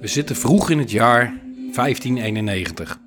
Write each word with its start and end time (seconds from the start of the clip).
We 0.00 0.06
zitten 0.06 0.36
vroeg 0.36 0.70
in 0.70 0.78
het 0.78 0.90
jaar 0.90 1.40
1591. 1.72 3.00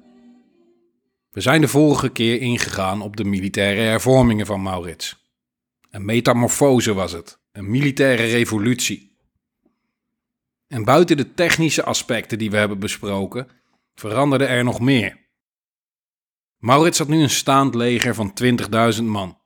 We 1.29 1.41
zijn 1.41 1.61
de 1.61 1.67
vorige 1.67 2.09
keer 2.09 2.41
ingegaan 2.41 3.01
op 3.01 3.17
de 3.17 3.23
militaire 3.23 3.81
hervormingen 3.81 4.45
van 4.45 4.61
Maurits. 4.61 5.31
Een 5.89 6.05
metamorfose 6.05 6.93
was 6.93 7.11
het, 7.11 7.39
een 7.51 7.69
militaire 7.69 8.23
revolutie. 8.23 9.17
En 10.67 10.83
buiten 10.83 11.17
de 11.17 11.33
technische 11.33 11.83
aspecten 11.83 12.37
die 12.37 12.51
we 12.51 12.57
hebben 12.57 12.79
besproken, 12.79 13.47
veranderde 13.95 14.45
er 14.45 14.63
nog 14.63 14.79
meer. 14.79 15.17
Maurits 16.57 16.97
had 16.97 17.07
nu 17.07 17.21
een 17.21 17.29
staand 17.29 17.75
leger 17.75 18.15
van 18.15 18.33
20.000 18.97 19.03
man. 19.03 19.37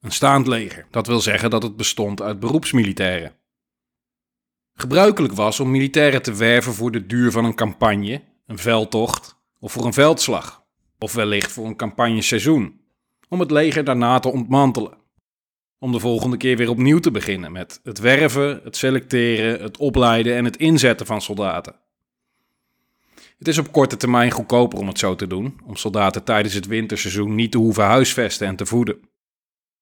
Een 0.00 0.12
staand 0.12 0.46
leger, 0.46 0.86
dat 0.90 1.06
wil 1.06 1.20
zeggen 1.20 1.50
dat 1.50 1.62
het 1.62 1.76
bestond 1.76 2.22
uit 2.22 2.40
beroepsmilitairen. 2.40 3.37
Gebruikelijk 4.80 5.32
was 5.32 5.60
om 5.60 5.70
militairen 5.70 6.22
te 6.22 6.34
werven 6.34 6.72
voor 6.72 6.90
de 6.90 7.06
duur 7.06 7.30
van 7.30 7.44
een 7.44 7.54
campagne, 7.54 8.22
een 8.46 8.58
veldtocht 8.58 9.36
of 9.60 9.72
voor 9.72 9.84
een 9.84 9.92
veldslag, 9.92 10.64
of 10.98 11.12
wellicht 11.12 11.52
voor 11.52 11.66
een 11.66 11.76
campagneseizoen, 11.76 12.80
om 13.28 13.40
het 13.40 13.50
leger 13.50 13.84
daarna 13.84 14.18
te 14.18 14.32
ontmantelen. 14.32 14.96
Om 15.78 15.92
de 15.92 16.00
volgende 16.00 16.36
keer 16.36 16.56
weer 16.56 16.70
opnieuw 16.70 16.98
te 16.98 17.10
beginnen 17.10 17.52
met 17.52 17.80
het 17.82 17.98
werven, 17.98 18.60
het 18.64 18.76
selecteren, 18.76 19.62
het 19.62 19.76
opleiden 19.76 20.36
en 20.36 20.44
het 20.44 20.56
inzetten 20.56 21.06
van 21.06 21.20
soldaten. 21.20 21.74
Het 23.38 23.48
is 23.48 23.58
op 23.58 23.72
korte 23.72 23.96
termijn 23.96 24.30
goedkoper 24.30 24.78
om 24.78 24.88
het 24.88 24.98
zo 24.98 25.14
te 25.14 25.26
doen, 25.26 25.60
om 25.64 25.76
soldaten 25.76 26.24
tijdens 26.24 26.54
het 26.54 26.66
winterseizoen 26.66 27.34
niet 27.34 27.52
te 27.52 27.58
hoeven 27.58 27.84
huisvesten 27.84 28.46
en 28.46 28.56
te 28.56 28.66
voeden. 28.66 29.00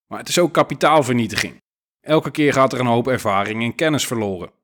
Maar 0.06 0.18
het 0.18 0.28
is 0.28 0.38
ook 0.38 0.52
kapitaalvernietiging. 0.52 1.62
Elke 2.00 2.30
keer 2.30 2.52
gaat 2.52 2.72
er 2.72 2.80
een 2.80 2.86
hoop 2.86 3.08
ervaring 3.08 3.62
en 3.62 3.74
kennis 3.74 4.06
verloren. 4.06 4.54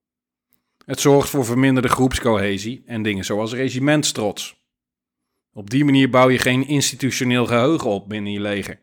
Het 0.93 1.01
zorgt 1.01 1.29
voor 1.29 1.45
verminderde 1.45 1.89
groepscohesie 1.89 2.83
en 2.87 3.03
dingen 3.03 3.25
zoals 3.25 3.53
regimentstrots. 3.53 4.57
Op 5.53 5.71
die 5.71 5.85
manier 5.85 6.11
bouw 6.11 6.29
je 6.29 6.39
geen 6.39 6.67
institutioneel 6.67 7.47
geheugen 7.47 7.91
op 7.91 8.09
binnen 8.09 8.33
je 8.33 8.41
leger. 8.41 8.81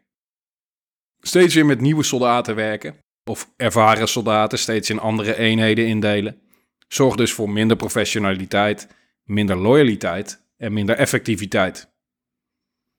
Steeds 1.19 1.53
weer 1.55 1.65
met 1.65 1.81
nieuwe 1.81 2.03
soldaten 2.03 2.55
werken, 2.55 2.97
of 3.23 3.51
ervaren 3.57 4.07
soldaten 4.07 4.59
steeds 4.59 4.89
in 4.89 4.99
andere 4.99 5.35
eenheden 5.35 5.87
indelen, 5.87 6.41
zorgt 6.87 7.17
dus 7.17 7.33
voor 7.33 7.49
minder 7.49 7.77
professionaliteit, 7.77 8.87
minder 9.23 9.57
loyaliteit 9.57 10.45
en 10.57 10.73
minder 10.73 10.95
effectiviteit. 10.95 11.91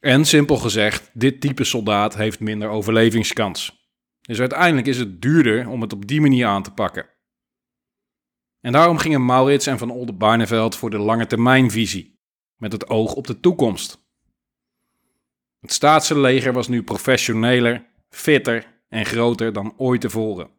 En 0.01 0.25
simpel 0.25 0.57
gezegd, 0.57 1.11
dit 1.13 1.41
type 1.41 1.65
soldaat 1.65 2.17
heeft 2.17 2.41
minder 2.41 2.69
overlevingskans. 2.69 3.89
Dus 4.21 4.41
uiteindelijk 4.41 4.87
is 4.87 4.99
het 4.99 5.23
duurder 5.23 5.69
om 5.69 5.81
het 5.81 5.93
op 5.93 6.07
die 6.07 6.21
manier 6.21 6.47
aan 6.47 6.63
te 6.63 6.73
pakken. 6.73 7.19
En 8.61 8.73
daarom 8.73 8.99
gingen 8.99 9.25
Maurits 9.25 9.67
en 9.67 9.79
Van 9.79 9.91
Oldenbarneveld 9.91 10.77
voor 10.77 10.91
de 10.91 10.99
lange 10.99 11.27
termijnvisie, 11.27 12.19
met 12.57 12.73
het 12.73 12.89
oog 12.89 13.15
op 13.15 13.27
de 13.27 13.41
toekomst. 13.41 14.05
Het 15.61 15.73
staatse 15.73 16.19
leger 16.19 16.53
was 16.53 16.69
nu 16.69 16.83
professioneler, 16.83 17.87
fitter 18.09 18.83
en 18.89 19.07
groter 19.07 19.53
dan 19.53 19.75
ooit 19.77 20.01
tevoren. 20.01 20.51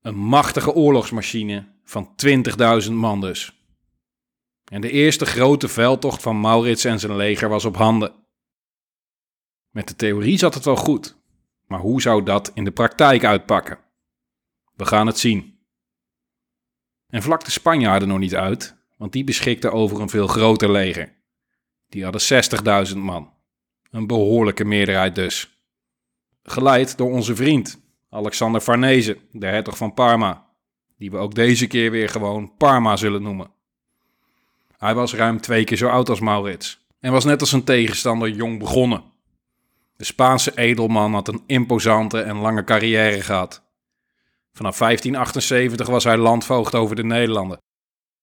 Een 0.00 0.16
machtige 0.16 0.72
oorlogsmachine 0.72 1.72
van 1.84 2.14
20.000 2.86 2.92
man 2.92 3.20
dus. 3.20 3.60
En 4.64 4.80
de 4.80 4.90
eerste 4.90 5.26
grote 5.26 5.68
veldtocht 5.68 6.22
van 6.22 6.40
Maurits 6.40 6.84
en 6.84 7.00
zijn 7.00 7.16
leger 7.16 7.48
was 7.48 7.64
op 7.64 7.76
handen. 7.76 8.14
Met 9.70 9.88
de 9.88 9.96
theorie 9.96 10.38
zat 10.38 10.54
het 10.54 10.64
wel 10.64 10.76
goed, 10.76 11.16
maar 11.66 11.80
hoe 11.80 12.00
zou 12.00 12.22
dat 12.22 12.50
in 12.54 12.64
de 12.64 12.70
praktijk 12.70 13.24
uitpakken? 13.24 13.78
We 14.74 14.84
gaan 14.84 15.06
het 15.06 15.18
zien. 15.18 15.51
En 17.12 17.22
vlak 17.22 17.44
de 17.44 17.50
Spanjaarden 17.50 18.08
nog 18.08 18.18
niet 18.18 18.34
uit, 18.34 18.76
want 18.96 19.12
die 19.12 19.24
beschikten 19.24 19.72
over 19.72 20.00
een 20.00 20.08
veel 20.08 20.26
groter 20.26 20.70
leger. 20.70 21.12
Die 21.88 22.04
hadden 22.04 22.88
60.000 22.88 22.96
man. 22.96 23.32
Een 23.90 24.06
behoorlijke 24.06 24.64
meerderheid 24.64 25.14
dus. 25.14 25.62
Geleid 26.42 26.96
door 26.96 27.10
onze 27.10 27.36
vriend, 27.36 27.80
Alexander 28.10 28.60
Farnese, 28.60 29.18
de 29.32 29.46
hertog 29.46 29.76
van 29.76 29.94
Parma, 29.94 30.46
die 30.96 31.10
we 31.10 31.16
ook 31.16 31.34
deze 31.34 31.66
keer 31.66 31.90
weer 31.90 32.08
gewoon 32.08 32.56
Parma 32.56 32.96
zullen 32.96 33.22
noemen. 33.22 33.50
Hij 34.78 34.94
was 34.94 35.14
ruim 35.14 35.40
twee 35.40 35.64
keer 35.64 35.76
zo 35.76 35.88
oud 35.88 36.08
als 36.08 36.20
Maurits 36.20 36.86
en 37.00 37.12
was 37.12 37.24
net 37.24 37.40
als 37.40 37.50
zijn 37.50 37.64
tegenstander 37.64 38.28
jong 38.28 38.58
begonnen. 38.58 39.02
De 39.96 40.04
Spaanse 40.04 40.58
edelman 40.58 41.12
had 41.12 41.28
een 41.28 41.42
imposante 41.46 42.20
en 42.20 42.36
lange 42.36 42.64
carrière 42.64 43.20
gehad. 43.20 43.61
Vanaf 44.52 44.78
1578 44.78 45.86
was 45.86 46.04
hij 46.04 46.16
landvoogd 46.16 46.74
over 46.74 46.96
de 46.96 47.04
Nederlanden. 47.04 47.58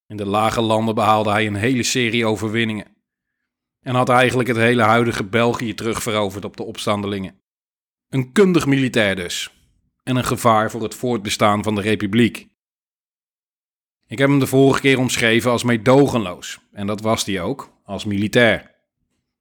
In 0.08 0.18
de 0.18 0.26
lage 0.26 0.62
landen 0.62 0.96
behaalde 0.96 1.30
hij 1.30 1.48
een 1.48 1.56
hele 1.56 1.84
serie 1.84 2.26
overwinningen. 2.26 2.98
En 3.80 3.96
had 3.96 4.10
eigenlijk 4.10 4.48
het 4.48 4.58
hele 4.58 4.82
huidige 4.82 5.24
België 5.24 5.74
terugveroverd 5.74 6.46
op 6.46 6.58
de 6.58 6.64
opstandelingen. 6.64 7.42
Een 8.10 8.32
kundig 8.32 8.66
militair 8.66 9.16
dus. 9.16 9.52
En 10.04 10.16
een 10.16 10.26
gevaar 10.26 10.72
voor 10.72 10.82
het 10.82 10.96
voortbestaan 10.96 11.64
van 11.64 11.76
de 11.76 11.82
republiek. 11.82 12.48
Ik 14.08 14.18
heb 14.18 14.30
hem 14.30 14.40
de 14.40 14.48
vorige 14.48 14.82
keer 14.82 15.00
omschreven 15.00 15.52
als 15.52 15.64
meedogenloos. 15.64 16.60
En 16.72 16.88
dat 16.88 17.02
was 17.02 17.26
hij 17.26 17.42
ook, 17.42 17.74
als 17.84 18.06
militair. 18.06 18.76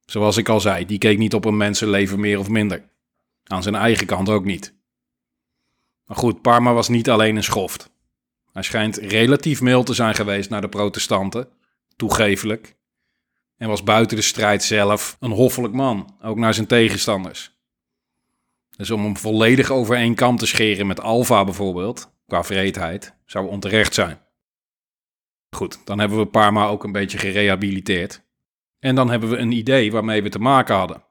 Zoals 0.04 0.36
ik 0.36 0.48
al 0.48 0.60
zei, 0.60 0.86
die 0.86 0.98
keek 0.98 1.18
niet 1.18 1.34
op 1.34 1.44
een 1.44 1.56
mensenleven 1.56 2.20
meer 2.20 2.38
of 2.38 2.48
minder. 2.48 2.88
Aan 3.44 3.62
zijn 3.62 3.74
eigen 3.74 4.06
kant 4.06 4.28
ook 4.28 4.44
niet. 4.44 4.77
Maar 6.08 6.16
goed, 6.16 6.42
Parma 6.42 6.72
was 6.72 6.88
niet 6.88 7.10
alleen 7.10 7.36
een 7.36 7.42
schoft. 7.42 7.90
Hij 8.52 8.62
schijnt 8.62 8.96
relatief 8.96 9.60
mild 9.60 9.86
te 9.86 9.94
zijn 9.94 10.14
geweest 10.14 10.50
naar 10.50 10.60
de 10.60 10.68
protestanten, 10.68 11.48
toegefelijk. 11.96 12.76
En 13.56 13.68
was 13.68 13.82
buiten 13.82 14.16
de 14.16 14.22
strijd 14.22 14.62
zelf 14.62 15.16
een 15.20 15.30
hoffelijk 15.30 15.74
man, 15.74 16.16
ook 16.22 16.36
naar 16.36 16.54
zijn 16.54 16.66
tegenstanders. 16.66 17.56
Dus 18.76 18.90
om 18.90 19.02
hem 19.02 19.16
volledig 19.16 19.70
over 19.70 19.96
één 19.96 20.14
kam 20.14 20.36
te 20.36 20.46
scheren 20.46 20.86
met 20.86 21.00
Alva 21.00 21.44
bijvoorbeeld, 21.44 22.12
qua 22.26 22.44
vreedheid, 22.44 23.14
zou 23.26 23.48
onterecht 23.48 23.94
zijn. 23.94 24.20
Goed, 25.50 25.80
dan 25.84 25.98
hebben 25.98 26.18
we 26.18 26.26
Parma 26.26 26.66
ook 26.66 26.84
een 26.84 26.92
beetje 26.92 27.18
gerehabiliteerd. 27.18 28.22
En 28.78 28.94
dan 28.94 29.10
hebben 29.10 29.28
we 29.28 29.36
een 29.36 29.52
idee 29.52 29.92
waarmee 29.92 30.22
we 30.22 30.28
te 30.28 30.38
maken 30.38 30.74
hadden. 30.74 31.02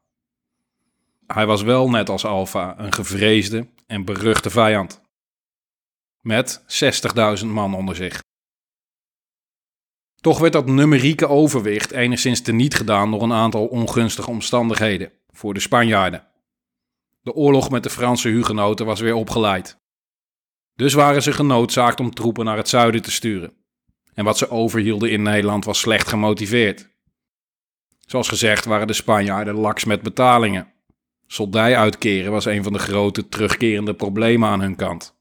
Hij 1.28 1.46
was 1.46 1.62
wel 1.62 1.90
net 1.90 2.10
als 2.10 2.26
Alfa 2.26 2.80
een 2.80 2.94
gevreesde 2.94 3.68
en 3.88 4.06
beruchte 4.06 4.50
vijand. 4.50 5.02
Met 6.22 6.62
60.000 7.40 7.46
man 7.46 7.74
onder 7.76 7.96
zich. 7.96 8.24
Toch 10.16 10.40
werd 10.40 10.54
dat 10.54 10.66
numerieke 10.66 11.28
overwicht 11.28 11.92
enigszins 11.92 12.42
teniet 12.42 12.76
gedaan 12.76 13.12
door 13.12 13.22
een 13.22 13.34
aantal 13.34 13.66
ongunstige 13.66 14.30
omstandigheden 14.30 15.12
voor 15.28 15.54
de 15.54 15.60
Spanjaarden. 15.60 16.28
De 17.22 17.34
oorlog 17.34 17.70
met 17.70 17.84
de 17.84 17.90
Franse 17.90 18.30
hugenoten 18.30 18.86
was 18.86 19.00
weer 19.00 19.16
opgeleid. 19.16 19.78
Dus 20.76 20.94
waren 20.94 21.24
ze 21.24 21.32
genoodzaakt 21.32 22.00
om 22.00 22.14
troepen 22.14 22.46
naar 22.46 22.58
het 22.58 22.70
zuiden 22.70 23.02
te 23.02 23.12
sturen. 23.12 23.54
En 24.14 24.24
wat 24.24 24.38
ze 24.38 24.50
overhielden 24.50 25.12
in 25.12 25.22
Nederland 25.22 25.66
was 25.66 25.80
slecht 25.80 26.08
gemotiveerd. 26.08 26.90
Zoals 28.06 28.28
gezegd 28.28 28.66
waren 28.66 28.88
de 28.88 28.94
Spanjaarden 28.94 29.56
laks 29.56 29.86
met 29.86 30.02
betalingen. 30.02 30.74
Soldij 31.28 31.78
uitkeren 31.78 32.32
was 32.32 32.46
een 32.46 32.64
van 32.64 32.74
de 32.74 32.80
grote 32.80 33.30
terugkerende 33.30 33.94
problemen 33.94 34.50
aan 34.50 34.62
hun 34.62 34.76
kant. 34.76 35.16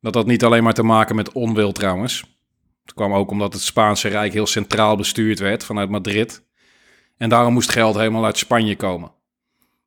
Dat 0.00 0.14
had 0.14 0.26
niet 0.26 0.44
alleen 0.44 0.62
maar 0.62 0.74
te 0.74 0.82
maken 0.82 1.16
met 1.16 1.32
onwil 1.32 1.72
trouwens. 1.72 2.24
Het 2.82 2.94
kwam 2.94 3.14
ook 3.14 3.30
omdat 3.30 3.52
het 3.52 3.62
Spaanse 3.62 4.08
Rijk 4.08 4.32
heel 4.32 4.46
centraal 4.46 4.96
bestuurd 4.96 5.38
werd 5.38 5.64
vanuit 5.64 5.90
Madrid. 5.90 6.44
En 7.16 7.28
daarom 7.28 7.52
moest 7.52 7.70
geld 7.70 7.94
helemaal 7.94 8.24
uit 8.24 8.38
Spanje 8.38 8.76
komen. 8.76 9.12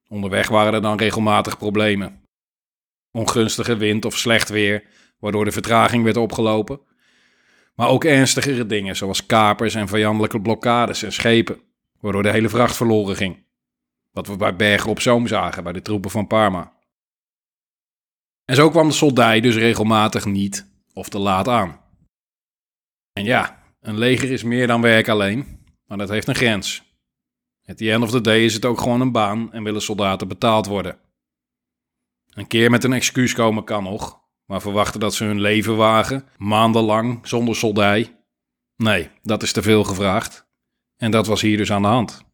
Onderweg 0.07 0.49
waren 0.49 0.73
er 0.73 0.81
dan 0.81 0.97
regelmatig 0.97 1.57
problemen. 1.57 2.21
Ongunstige 3.11 3.77
wind 3.77 4.05
of 4.05 4.17
slecht 4.17 4.49
weer, 4.49 4.83
waardoor 5.19 5.45
de 5.45 5.51
vertraging 5.51 6.03
werd 6.03 6.17
opgelopen. 6.17 6.79
Maar 7.75 7.87
ook 7.87 8.03
ernstigere 8.03 8.65
dingen, 8.65 8.95
zoals 8.95 9.25
kapers 9.25 9.75
en 9.75 9.87
vijandelijke 9.87 10.41
blokkades 10.41 11.03
en 11.03 11.13
schepen, 11.13 11.61
waardoor 11.99 12.23
de 12.23 12.31
hele 12.31 12.49
vracht 12.49 12.75
verloren 12.75 13.15
ging. 13.15 13.45
Wat 14.17 14.27
we 14.27 14.35
bij 14.35 14.55
Bergen 14.55 14.89
op 14.89 14.99
Zoom 14.99 15.27
zagen, 15.27 15.63
bij 15.63 15.73
de 15.73 15.81
troepen 15.81 16.11
van 16.11 16.27
Parma. 16.27 16.73
En 18.45 18.55
zo 18.55 18.69
kwam 18.69 18.87
de 18.87 18.93
soldij 18.93 19.41
dus 19.41 19.55
regelmatig 19.55 20.25
niet 20.25 20.69
of 20.93 21.09
te 21.09 21.19
laat 21.19 21.47
aan. 21.47 21.79
En 23.13 23.23
ja, 23.23 23.63
een 23.79 23.97
leger 23.97 24.31
is 24.31 24.43
meer 24.43 24.67
dan 24.67 24.81
werk 24.81 25.07
alleen, 25.07 25.65
maar 25.85 25.97
dat 25.97 26.09
heeft 26.09 26.27
een 26.27 26.35
grens. 26.35 26.83
At 27.65 27.77
the 27.77 27.91
end 27.91 28.03
of 28.03 28.11
the 28.11 28.21
day 28.21 28.43
is 28.43 28.53
het 28.53 28.65
ook 28.65 28.79
gewoon 28.79 29.01
een 29.01 29.11
baan 29.11 29.53
en 29.53 29.63
willen 29.63 29.81
soldaten 29.81 30.27
betaald 30.27 30.65
worden. 30.65 30.99
Een 32.29 32.47
keer 32.47 32.69
met 32.69 32.83
een 32.83 32.93
excuus 32.93 33.33
komen 33.33 33.63
kan 33.63 33.83
nog, 33.83 34.21
maar 34.45 34.61
verwachten 34.61 34.99
dat 34.99 35.13
ze 35.13 35.23
hun 35.23 35.41
leven 35.41 35.75
wagen, 35.75 36.27
maandenlang, 36.37 37.27
zonder 37.27 37.55
soldij? 37.55 38.19
Nee, 38.75 39.09
dat 39.21 39.43
is 39.43 39.51
te 39.51 39.61
veel 39.61 39.83
gevraagd. 39.83 40.47
En 40.95 41.11
dat 41.11 41.27
was 41.27 41.41
hier 41.41 41.57
dus 41.57 41.71
aan 41.71 41.81
de 41.81 41.87
hand. 41.87 42.26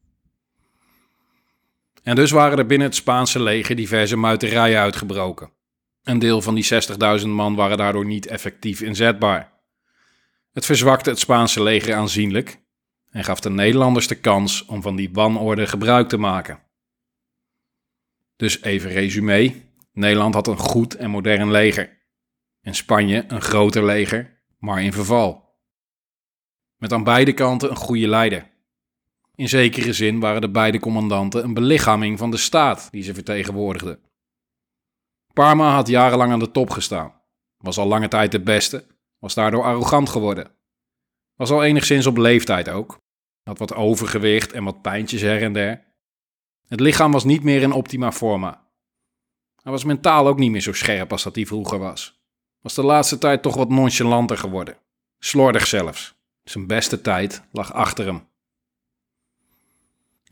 En 2.03 2.15
dus 2.15 2.31
waren 2.31 2.57
er 2.57 2.65
binnen 2.65 2.87
het 2.87 2.95
Spaanse 2.95 3.43
leger 3.43 3.75
diverse 3.75 4.15
muiterijen 4.15 4.79
uitgebroken. 4.79 5.51
Een 6.03 6.19
deel 6.19 6.41
van 6.41 6.55
die 6.55 6.67
60.000 7.21 7.27
man 7.27 7.55
waren 7.55 7.77
daardoor 7.77 8.05
niet 8.05 8.25
effectief 8.25 8.81
inzetbaar. 8.81 9.51
Het 10.51 10.65
verzwakte 10.65 11.09
het 11.09 11.19
Spaanse 11.19 11.63
leger 11.63 11.95
aanzienlijk 11.95 12.61
en 13.09 13.23
gaf 13.23 13.39
de 13.39 13.49
Nederlanders 13.49 14.07
de 14.07 14.15
kans 14.15 14.65
om 14.65 14.81
van 14.81 14.95
die 14.95 15.09
wanorde 15.13 15.67
gebruik 15.67 16.09
te 16.09 16.17
maken. 16.17 16.59
Dus 18.35 18.61
even 18.61 18.91
resume: 18.91 19.53
Nederland 19.93 20.33
had 20.33 20.47
een 20.47 20.57
goed 20.57 20.95
en 20.95 21.09
modern 21.09 21.51
leger. 21.51 22.01
En 22.61 22.75
Spanje 22.75 23.23
een 23.27 23.41
groter 23.41 23.85
leger, 23.85 24.43
maar 24.59 24.83
in 24.83 24.93
verval. 24.93 25.57
Met 26.77 26.93
aan 26.93 27.03
beide 27.03 27.33
kanten 27.33 27.69
een 27.69 27.75
goede 27.75 28.07
leider. 28.07 28.51
In 29.35 29.49
zekere 29.49 29.93
zin 29.93 30.19
waren 30.19 30.41
de 30.41 30.49
beide 30.49 30.79
commandanten 30.79 31.43
een 31.43 31.53
belichaming 31.53 32.17
van 32.17 32.31
de 32.31 32.37
staat 32.37 32.91
die 32.91 33.03
ze 33.03 33.13
vertegenwoordigden. 33.13 33.99
Parma 35.33 35.73
had 35.73 35.87
jarenlang 35.87 36.31
aan 36.31 36.39
de 36.39 36.51
top 36.51 36.69
gestaan, 36.69 37.21
was 37.57 37.77
al 37.77 37.87
lange 37.87 38.07
tijd 38.07 38.31
de 38.31 38.41
beste, 38.41 38.85
was 39.19 39.33
daardoor 39.33 39.63
arrogant 39.63 40.09
geworden. 40.09 40.51
Was 41.35 41.49
al 41.49 41.63
enigszins 41.63 42.05
op 42.05 42.17
leeftijd 42.17 42.69
ook, 42.69 42.97
had 43.43 43.57
wat 43.57 43.73
overgewicht 43.73 44.51
en 44.51 44.63
wat 44.63 44.81
pijntjes 44.81 45.21
her 45.21 45.41
en 45.41 45.53
der. 45.53 45.83
Het 46.67 46.79
lichaam 46.79 47.11
was 47.11 47.23
niet 47.23 47.43
meer 47.43 47.61
in 47.61 47.71
optima 47.71 48.11
forma. 48.11 48.71
Hij 49.61 49.71
was 49.71 49.83
mentaal 49.83 50.27
ook 50.27 50.37
niet 50.37 50.51
meer 50.51 50.61
zo 50.61 50.73
scherp 50.73 51.11
als 51.11 51.23
dat 51.23 51.35
hij 51.35 51.45
vroeger 51.45 51.79
was. 51.79 52.21
Was 52.61 52.73
de 52.73 52.83
laatste 52.83 53.17
tijd 53.17 53.41
toch 53.41 53.55
wat 53.55 53.69
nonchalanter 53.69 54.37
geworden. 54.37 54.77
Slordig 55.19 55.67
zelfs. 55.67 56.15
Zijn 56.43 56.67
beste 56.67 57.01
tijd 57.01 57.43
lag 57.51 57.73
achter 57.73 58.05
hem. 58.05 58.27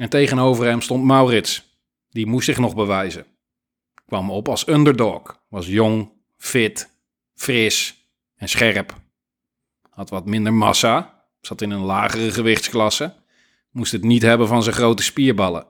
En 0.01 0.09
tegenover 0.09 0.65
hem 0.65 0.81
stond 0.81 1.03
Maurits. 1.03 1.79
Die 2.09 2.25
moest 2.25 2.45
zich 2.45 2.57
nog 2.57 2.75
bewijzen. 2.75 3.25
Kwam 4.05 4.31
op 4.31 4.49
als 4.49 4.67
underdog. 4.67 5.41
Was 5.47 5.67
jong, 5.67 6.11
fit, 6.37 6.89
fris 7.35 8.05
en 8.35 8.49
scherp. 8.49 8.95
Had 9.89 10.09
wat 10.09 10.25
minder 10.25 10.53
massa. 10.53 11.25
Zat 11.41 11.61
in 11.61 11.71
een 11.71 11.81
lagere 11.81 12.31
gewichtsklasse. 12.31 13.15
Moest 13.71 13.91
het 13.91 14.03
niet 14.03 14.21
hebben 14.21 14.47
van 14.47 14.63
zijn 14.63 14.75
grote 14.75 15.03
spierballen. 15.03 15.67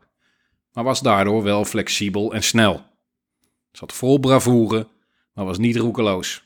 Maar 0.73 0.83
was 0.83 1.01
daardoor 1.01 1.43
wel 1.43 1.65
flexibel 1.65 2.33
en 2.33 2.43
snel. 2.43 2.85
Zat 3.71 3.93
vol 3.93 4.19
bravoure, 4.19 4.87
maar 5.33 5.45
was 5.45 5.57
niet 5.57 5.75
roekeloos. 5.75 6.43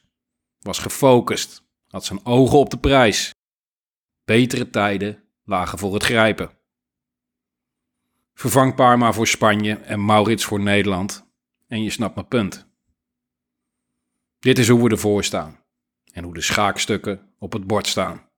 Was 0.59 0.79
gefocust. 0.79 1.63
Had 1.87 2.05
zijn 2.05 2.25
ogen 2.25 2.57
op 2.57 2.69
de 2.69 2.77
prijs. 2.77 3.33
Betere 4.23 4.69
tijden 4.69 5.23
lagen 5.43 5.77
voor 5.77 5.93
het 5.93 6.03
grijpen. 6.03 6.63
Vervang 8.37 8.75
Parma 8.75 9.13
voor 9.13 9.27
Spanje 9.27 9.75
en 9.75 10.05
Maurits 10.05 10.45
voor 10.45 10.59
Nederland. 10.59 11.25
En 11.67 11.83
je 11.83 11.89
snapt 11.89 12.15
mijn 12.15 12.27
punt. 12.27 12.67
Dit 14.39 14.57
is 14.57 14.67
hoe 14.67 14.83
we 14.83 14.89
ervoor 14.89 15.23
staan. 15.23 15.59
En 16.11 16.23
hoe 16.23 16.33
de 16.33 16.41
schaakstukken 16.41 17.33
op 17.39 17.53
het 17.53 17.67
bord 17.67 17.87
staan. 17.87 18.29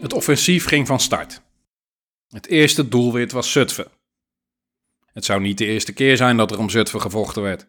Het 0.00 0.12
offensief 0.12 0.64
ging 0.64 0.86
van 0.86 1.00
start. 1.00 1.42
Het 2.28 2.46
eerste 2.46 2.88
doelwit 2.88 3.32
was 3.32 3.52
Zutphen. 3.52 3.90
Het 5.06 5.24
zou 5.24 5.40
niet 5.40 5.58
de 5.58 5.66
eerste 5.66 5.92
keer 5.92 6.16
zijn 6.16 6.36
dat 6.36 6.50
er 6.50 6.58
om 6.58 6.70
Zutphen 6.70 7.00
gevochten 7.00 7.42
werd. 7.42 7.68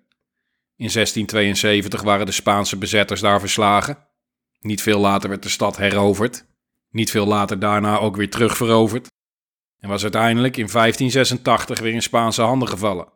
In 0.80 0.90
1672 0.92 2.02
waren 2.02 2.26
de 2.26 2.32
Spaanse 2.32 2.78
bezetters 2.78 3.22
daar 3.22 3.40
verslagen. 3.40 3.98
Niet 4.60 4.82
veel 4.82 5.00
later 5.00 5.30
werd 5.30 5.44
de 5.44 5.50
stad 5.50 5.78
heroverd. 5.78 6.46
Niet 6.90 7.12
veel 7.12 7.26
later 7.26 7.60
daarna 7.60 7.98
ook 7.98 8.16
weer 8.16 8.30
terugveroverd. 8.30 9.08
En 9.80 9.90
was 9.90 10.02
uiteindelijk 10.02 10.58
in 10.58 10.68
1586 10.72 11.80
weer 11.80 11.94
in 11.94 12.02
Spaanse 12.02 12.42
handen 12.42 12.68
gevallen. 12.68 13.08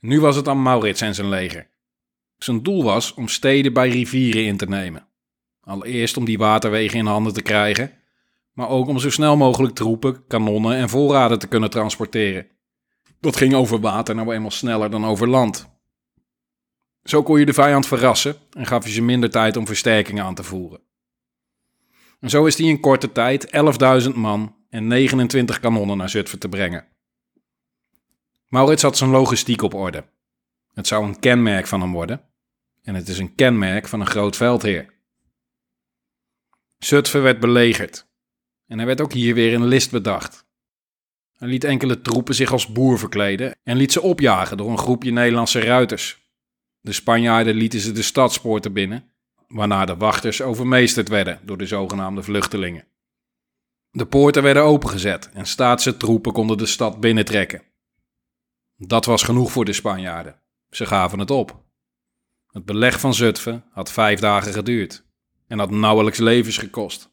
Nu 0.00 0.20
was 0.20 0.36
het 0.36 0.48
aan 0.48 0.62
Maurits 0.62 1.00
en 1.00 1.14
zijn 1.14 1.28
leger. 1.28 1.70
Zijn 2.36 2.62
doel 2.62 2.84
was 2.84 3.14
om 3.14 3.28
steden 3.28 3.72
bij 3.72 3.88
rivieren 3.88 4.44
in 4.44 4.56
te 4.56 4.66
nemen. 4.66 5.06
Allereerst 5.60 6.16
om 6.16 6.24
die 6.24 6.38
waterwegen 6.38 6.98
in 6.98 7.06
handen 7.06 7.32
te 7.32 7.42
krijgen, 7.42 7.92
maar 8.52 8.68
ook 8.68 8.88
om 8.88 8.98
zo 8.98 9.10
snel 9.10 9.36
mogelijk 9.36 9.74
troepen, 9.74 10.26
kanonnen 10.26 10.76
en 10.76 10.88
voorraden 10.88 11.38
te 11.38 11.48
kunnen 11.48 11.70
transporteren. 11.70 12.46
Dat 13.20 13.36
ging 13.36 13.54
over 13.54 13.80
water 13.80 14.14
nou 14.14 14.34
eenmaal 14.34 14.50
sneller 14.50 14.90
dan 14.90 15.06
over 15.06 15.28
land. 15.28 15.72
Zo 17.04 17.22
kon 17.22 17.38
je 17.38 17.46
de 17.46 17.52
vijand 17.52 17.86
verrassen 17.86 18.36
en 18.50 18.66
gaf 18.66 18.84
je 18.84 18.92
ze 18.92 19.02
minder 19.02 19.30
tijd 19.30 19.56
om 19.56 19.66
versterkingen 19.66 20.24
aan 20.24 20.34
te 20.34 20.42
voeren. 20.42 20.80
En 22.20 22.30
zo 22.30 22.44
is 22.44 22.58
hij 22.58 22.66
in 22.66 22.80
korte 22.80 23.12
tijd 23.12 23.46
11.000 24.08 24.14
man 24.14 24.56
en 24.70 24.86
29 24.86 25.60
kanonnen 25.60 25.96
naar 25.96 26.08
Zutphen 26.08 26.38
te 26.38 26.48
brengen. 26.48 26.86
Maurits 28.48 28.82
had 28.82 28.96
zijn 28.96 29.10
logistiek 29.10 29.62
op 29.62 29.74
orde. 29.74 30.04
Het 30.74 30.86
zou 30.86 31.04
een 31.04 31.18
kenmerk 31.18 31.66
van 31.66 31.80
hem 31.80 31.92
worden. 31.92 32.24
En 32.82 32.94
het 32.94 33.08
is 33.08 33.18
een 33.18 33.34
kenmerk 33.34 33.88
van 33.88 34.00
een 34.00 34.06
groot 34.06 34.36
veldheer. 34.36 34.92
Zutphen 36.78 37.22
werd 37.22 37.40
belegerd. 37.40 38.06
En 38.66 38.78
er 38.78 38.86
werd 38.86 39.00
ook 39.00 39.12
hier 39.12 39.34
weer 39.34 39.54
een 39.54 39.64
list 39.66 39.90
bedacht. 39.90 40.46
Hij 41.32 41.48
liet 41.48 41.64
enkele 41.64 42.00
troepen 42.00 42.34
zich 42.34 42.52
als 42.52 42.66
boer 42.66 42.98
verkleden 42.98 43.56
en 43.62 43.76
liet 43.76 43.92
ze 43.92 44.00
opjagen 44.00 44.56
door 44.56 44.70
een 44.70 44.78
groepje 44.78 45.12
Nederlandse 45.12 45.60
ruiters. 45.60 46.23
De 46.84 46.92
Spanjaarden 46.92 47.54
lieten 47.54 47.80
ze 47.80 47.92
de 47.92 48.02
stadspoorten 48.02 48.72
binnen, 48.72 49.10
waarna 49.48 49.84
de 49.84 49.96
wachters 49.96 50.42
overmeesterd 50.42 51.08
werden 51.08 51.40
door 51.42 51.56
de 51.56 51.66
zogenaamde 51.66 52.22
vluchtelingen. 52.22 52.86
De 53.90 54.06
poorten 54.06 54.42
werden 54.42 54.62
opengezet 54.62 55.30
en 55.32 55.46
staatse 55.46 55.96
troepen 55.96 56.32
konden 56.32 56.58
de 56.58 56.66
stad 56.66 57.00
binnentrekken. 57.00 57.62
Dat 58.76 59.04
was 59.04 59.22
genoeg 59.22 59.52
voor 59.52 59.64
de 59.64 59.72
Spanjaarden. 59.72 60.40
Ze 60.70 60.86
gaven 60.86 61.18
het 61.18 61.30
op. 61.30 61.62
Het 62.46 62.64
beleg 62.64 63.00
van 63.00 63.14
Zutphen 63.14 63.64
had 63.70 63.92
vijf 63.92 64.20
dagen 64.20 64.52
geduurd 64.52 65.04
en 65.46 65.58
had 65.58 65.70
nauwelijks 65.70 66.18
levens 66.18 66.58
gekost. 66.58 67.12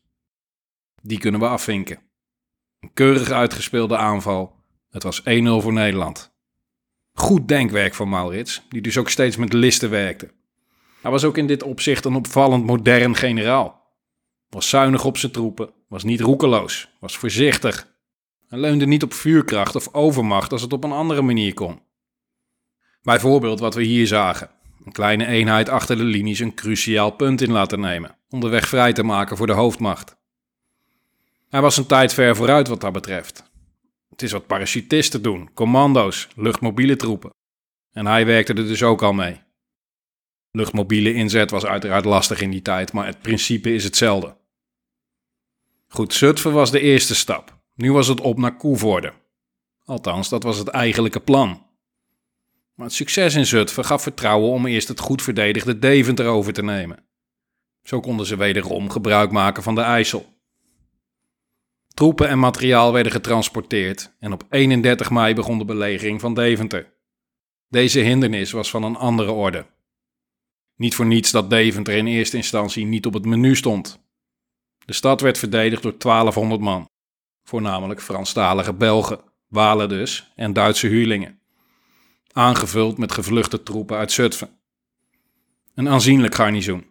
Die 1.02 1.20
kunnen 1.20 1.40
we 1.40 1.48
afvinken. 1.48 2.00
Een 2.80 2.94
keurig 2.94 3.30
uitgespeelde 3.30 3.98
aanval. 3.98 4.56
Het 4.90 5.04
was 5.04 5.22
1-0 5.22 5.24
voor 5.62 5.74
Nederland. 5.74 6.34
Goed 7.22 7.48
denkwerk 7.48 7.94
van 7.94 8.10
Maurits, 8.10 8.62
die 8.70 8.82
dus 8.82 8.98
ook 8.98 9.10
steeds 9.10 9.36
met 9.36 9.54
listen 9.54 9.90
werkte. 9.90 10.32
Hij 11.02 11.12
was 11.12 11.24
ook 11.24 11.38
in 11.38 11.48
dit 11.48 11.64
opzicht 11.64 12.06
een 12.06 12.16
opvallend 12.16 12.66
modern 12.66 13.16
generaal. 13.16 13.96
Was 14.50 14.70
zuinig 14.70 15.06
op 15.06 15.18
zijn 15.18 15.32
troepen, 15.32 15.70
was 15.88 16.04
niet 16.04 16.22
roekeloos, 16.22 16.90
was 17.00 17.18
voorzichtig. 17.18 17.88
Hij 18.48 18.60
leunde 18.60 18.86
niet 18.86 19.04
op 19.04 19.14
vuurkracht 19.14 19.76
of 19.76 19.94
overmacht 19.94 20.52
als 20.52 20.62
het 20.62 20.74
op 20.74 20.84
een 20.84 20.92
andere 20.92 21.22
manier 21.22 21.54
kon. 21.54 21.82
Bijvoorbeeld 23.02 23.60
wat 23.60 23.76
we 23.76 23.84
hier 23.84 24.08
zagen. 24.08 24.50
Een 24.86 24.92
kleine 24.92 25.26
eenheid 25.26 25.70
achter 25.70 25.98
de 25.98 26.04
linies 26.04 26.40
een 26.40 26.54
cruciaal 26.54 27.12
punt 27.12 27.42
in 27.42 27.52
laten 27.52 27.80
nemen, 27.80 28.18
om 28.30 28.40
de 28.40 28.50
weg 28.50 28.68
vrij 28.68 28.94
te 28.94 29.04
maken 29.04 29.38
voor 29.38 29.48
de 29.48 29.54
hoofdmacht. 29.54 30.16
Hij 31.50 31.62
was 31.62 31.78
een 31.78 31.86
tijd 31.86 32.14
ver 32.14 32.36
vooruit 32.36 32.68
wat 32.68 32.82
dat 32.82 32.94
betreft. 32.94 33.51
Het 34.22 34.30
is 34.30 34.36
wat 34.36 34.48
parachutisten 34.48 35.22
doen, 35.22 35.54
commando's, 35.54 36.28
luchtmobiele 36.36 36.96
troepen. 36.96 37.34
En 37.92 38.06
hij 38.06 38.26
werkte 38.26 38.54
er 38.54 38.68
dus 38.68 38.84
ook 38.84 39.02
al 39.02 39.14
mee. 39.14 39.42
Luchtmobiele 40.52 41.14
inzet 41.14 41.52
was 41.52 41.66
uiteraard 41.66 42.06
lastig 42.06 42.42
in 42.42 42.52
die 42.52 42.62
tijd, 42.62 42.94
maar 42.94 43.06
het 43.06 43.22
principe 43.22 43.74
is 43.74 43.84
hetzelfde. 43.84 44.38
Goed, 45.88 46.14
Zutphen 46.14 46.54
was 46.54 46.72
de 46.72 46.80
eerste 46.80 47.16
stap. 47.16 47.58
Nu 47.76 47.92
was 47.92 48.08
het 48.08 48.22
op 48.22 48.38
naar 48.38 48.56
Koevoorde. 48.56 49.14
Althans, 49.86 50.30
dat 50.30 50.44
was 50.44 50.58
het 50.58 50.68
eigenlijke 50.68 51.20
plan. 51.20 51.66
Maar 52.76 52.86
het 52.86 52.96
succes 52.96 53.36
in 53.36 53.46
Zutphen 53.46 53.86
gaf 53.86 54.02
vertrouwen 54.02 54.52
om 54.52 54.66
eerst 54.66 54.88
het 54.88 55.00
goed 55.00 55.22
verdedigde 55.22 55.80
Deventer 55.80 56.28
over 56.28 56.54
te 56.54 56.64
nemen. 56.64 57.06
Zo 57.84 58.00
konden 58.00 58.26
ze 58.26 58.36
wederom 58.36 58.90
gebruik 58.90 59.32
maken 59.32 59.64
van 59.64 59.76
de 59.76 59.82
IJssel. 59.82 60.31
Troepen 61.94 62.28
en 62.28 62.40
materiaal 62.40 62.94
werden 62.94 63.12
getransporteerd 63.12 64.16
en 64.20 64.34
op 64.34 64.44
31 64.50 65.10
mei 65.10 65.34
begon 65.34 65.58
de 65.58 65.66
belegering 65.66 66.22
van 66.22 66.34
Deventer. 66.34 66.94
Deze 67.68 68.00
hindernis 68.00 68.52
was 68.52 68.70
van 68.70 68.84
een 68.84 68.96
andere 68.96 69.32
orde. 69.32 69.66
Niet 70.76 70.96
voor 70.96 71.06
niets 71.06 71.32
dat 71.32 71.50
Deventer 71.50 71.94
in 71.94 72.08
eerste 72.08 72.38
instantie 72.38 72.86
niet 72.86 73.06
op 73.06 73.14
het 73.14 73.26
menu 73.26 73.56
stond. 73.56 74.00
De 74.86 74.94
stad 74.94 75.22
werd 75.22 75.38
verdedigd 75.38 75.84
door 75.84 75.98
1200 75.98 76.62
man, 76.62 76.90
voornamelijk 77.44 78.02
Franstalige 78.02 78.74
Belgen, 78.74 79.20
Walen 79.48 79.90
dus 79.90 80.32
en 80.36 80.54
Duitse 80.54 80.88
huurlingen, 80.88 81.40
aangevuld 82.32 82.98
met 82.98 83.12
gevluchte 83.12 83.64
troepen 83.64 83.98
uit 83.98 84.12
Zutphen. 84.12 84.60
Een 85.76 85.90
aanzienlijk 85.90 86.36
garnizoen. 86.36 86.86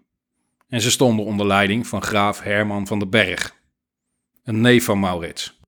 En 0.68 0.80
ze 0.80 0.90
stonden 0.90 1.24
onder 1.24 1.46
leiding 1.46 1.86
van 1.86 2.02
graaf 2.02 2.40
Herman 2.40 2.86
van 2.86 2.98
den 2.98 3.10
Berg, 3.10 3.59
een 4.44 4.60
neef 4.60 4.84
van 4.84 4.98
Maurits. 4.98 5.60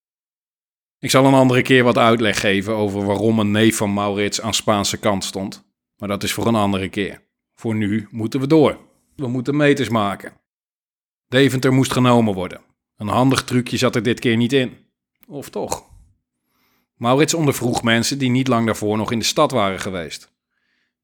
Ik 0.98 1.10
zal 1.10 1.24
een 1.24 1.34
andere 1.34 1.62
keer 1.62 1.84
wat 1.84 1.98
uitleg 1.98 2.40
geven 2.40 2.74
over 2.74 3.04
waarom 3.04 3.38
een 3.38 3.50
neef 3.50 3.76
van 3.76 3.92
Maurits 3.92 4.40
aan 4.40 4.54
Spaanse 4.54 4.98
kant 4.98 5.24
stond, 5.24 5.64
maar 5.96 6.08
dat 6.08 6.22
is 6.22 6.32
voor 6.32 6.46
een 6.46 6.54
andere 6.54 6.88
keer. 6.88 7.22
Voor 7.54 7.74
nu 7.74 8.08
moeten 8.10 8.40
we 8.40 8.46
door. 8.46 8.78
We 9.16 9.28
moeten 9.28 9.56
meters 9.56 9.88
maken. 9.88 10.32
Deventer 11.28 11.72
moest 11.72 11.92
genomen 11.92 12.34
worden. 12.34 12.60
Een 12.96 13.08
handig 13.08 13.44
trucje 13.44 13.76
zat 13.76 13.94
er 13.94 14.02
dit 14.02 14.20
keer 14.20 14.36
niet 14.36 14.52
in. 14.52 14.76
Of 15.26 15.50
toch? 15.50 15.84
Maurits 16.96 17.34
ondervroeg 17.34 17.82
mensen 17.82 18.18
die 18.18 18.30
niet 18.30 18.48
lang 18.48 18.66
daarvoor 18.66 18.96
nog 18.96 19.12
in 19.12 19.18
de 19.18 19.24
stad 19.24 19.50
waren 19.50 19.80
geweest. 19.80 20.32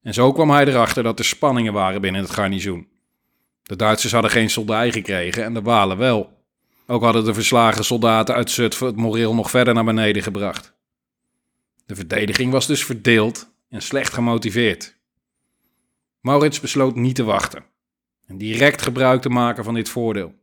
En 0.01 0.13
zo 0.13 0.31
kwam 0.31 0.49
hij 0.49 0.65
erachter 0.65 1.03
dat 1.03 1.19
er 1.19 1.25
spanningen 1.25 1.73
waren 1.73 2.01
binnen 2.01 2.21
het 2.21 2.31
garnizoen. 2.31 2.87
De 3.63 3.75
Duitsers 3.75 4.13
hadden 4.13 4.31
geen 4.31 4.49
soldij 4.49 4.91
gekregen 4.91 5.43
en 5.43 5.53
de 5.53 5.61
Walen 5.61 5.97
wel. 5.97 6.38
Ook 6.91 7.03
hadden 7.03 7.25
de 7.25 7.33
verslagen 7.33 7.83
soldaten 7.83 8.35
uit 8.35 8.51
Zutphen 8.51 8.87
het 8.87 8.95
moreel 8.95 9.35
nog 9.35 9.49
verder 9.49 9.73
naar 9.73 9.83
beneden 9.83 10.23
gebracht. 10.23 10.73
De 11.85 11.95
verdediging 11.95 12.51
was 12.51 12.67
dus 12.67 12.85
verdeeld 12.85 13.51
en 13.69 13.81
slecht 13.81 14.13
gemotiveerd. 14.13 14.97
Maurits 16.21 16.59
besloot 16.59 16.95
niet 16.95 17.15
te 17.15 17.23
wachten 17.23 17.65
en 18.25 18.37
direct 18.37 18.81
gebruik 18.81 19.21
te 19.21 19.29
maken 19.29 19.63
van 19.63 19.73
dit 19.73 19.89
voordeel. 19.89 20.33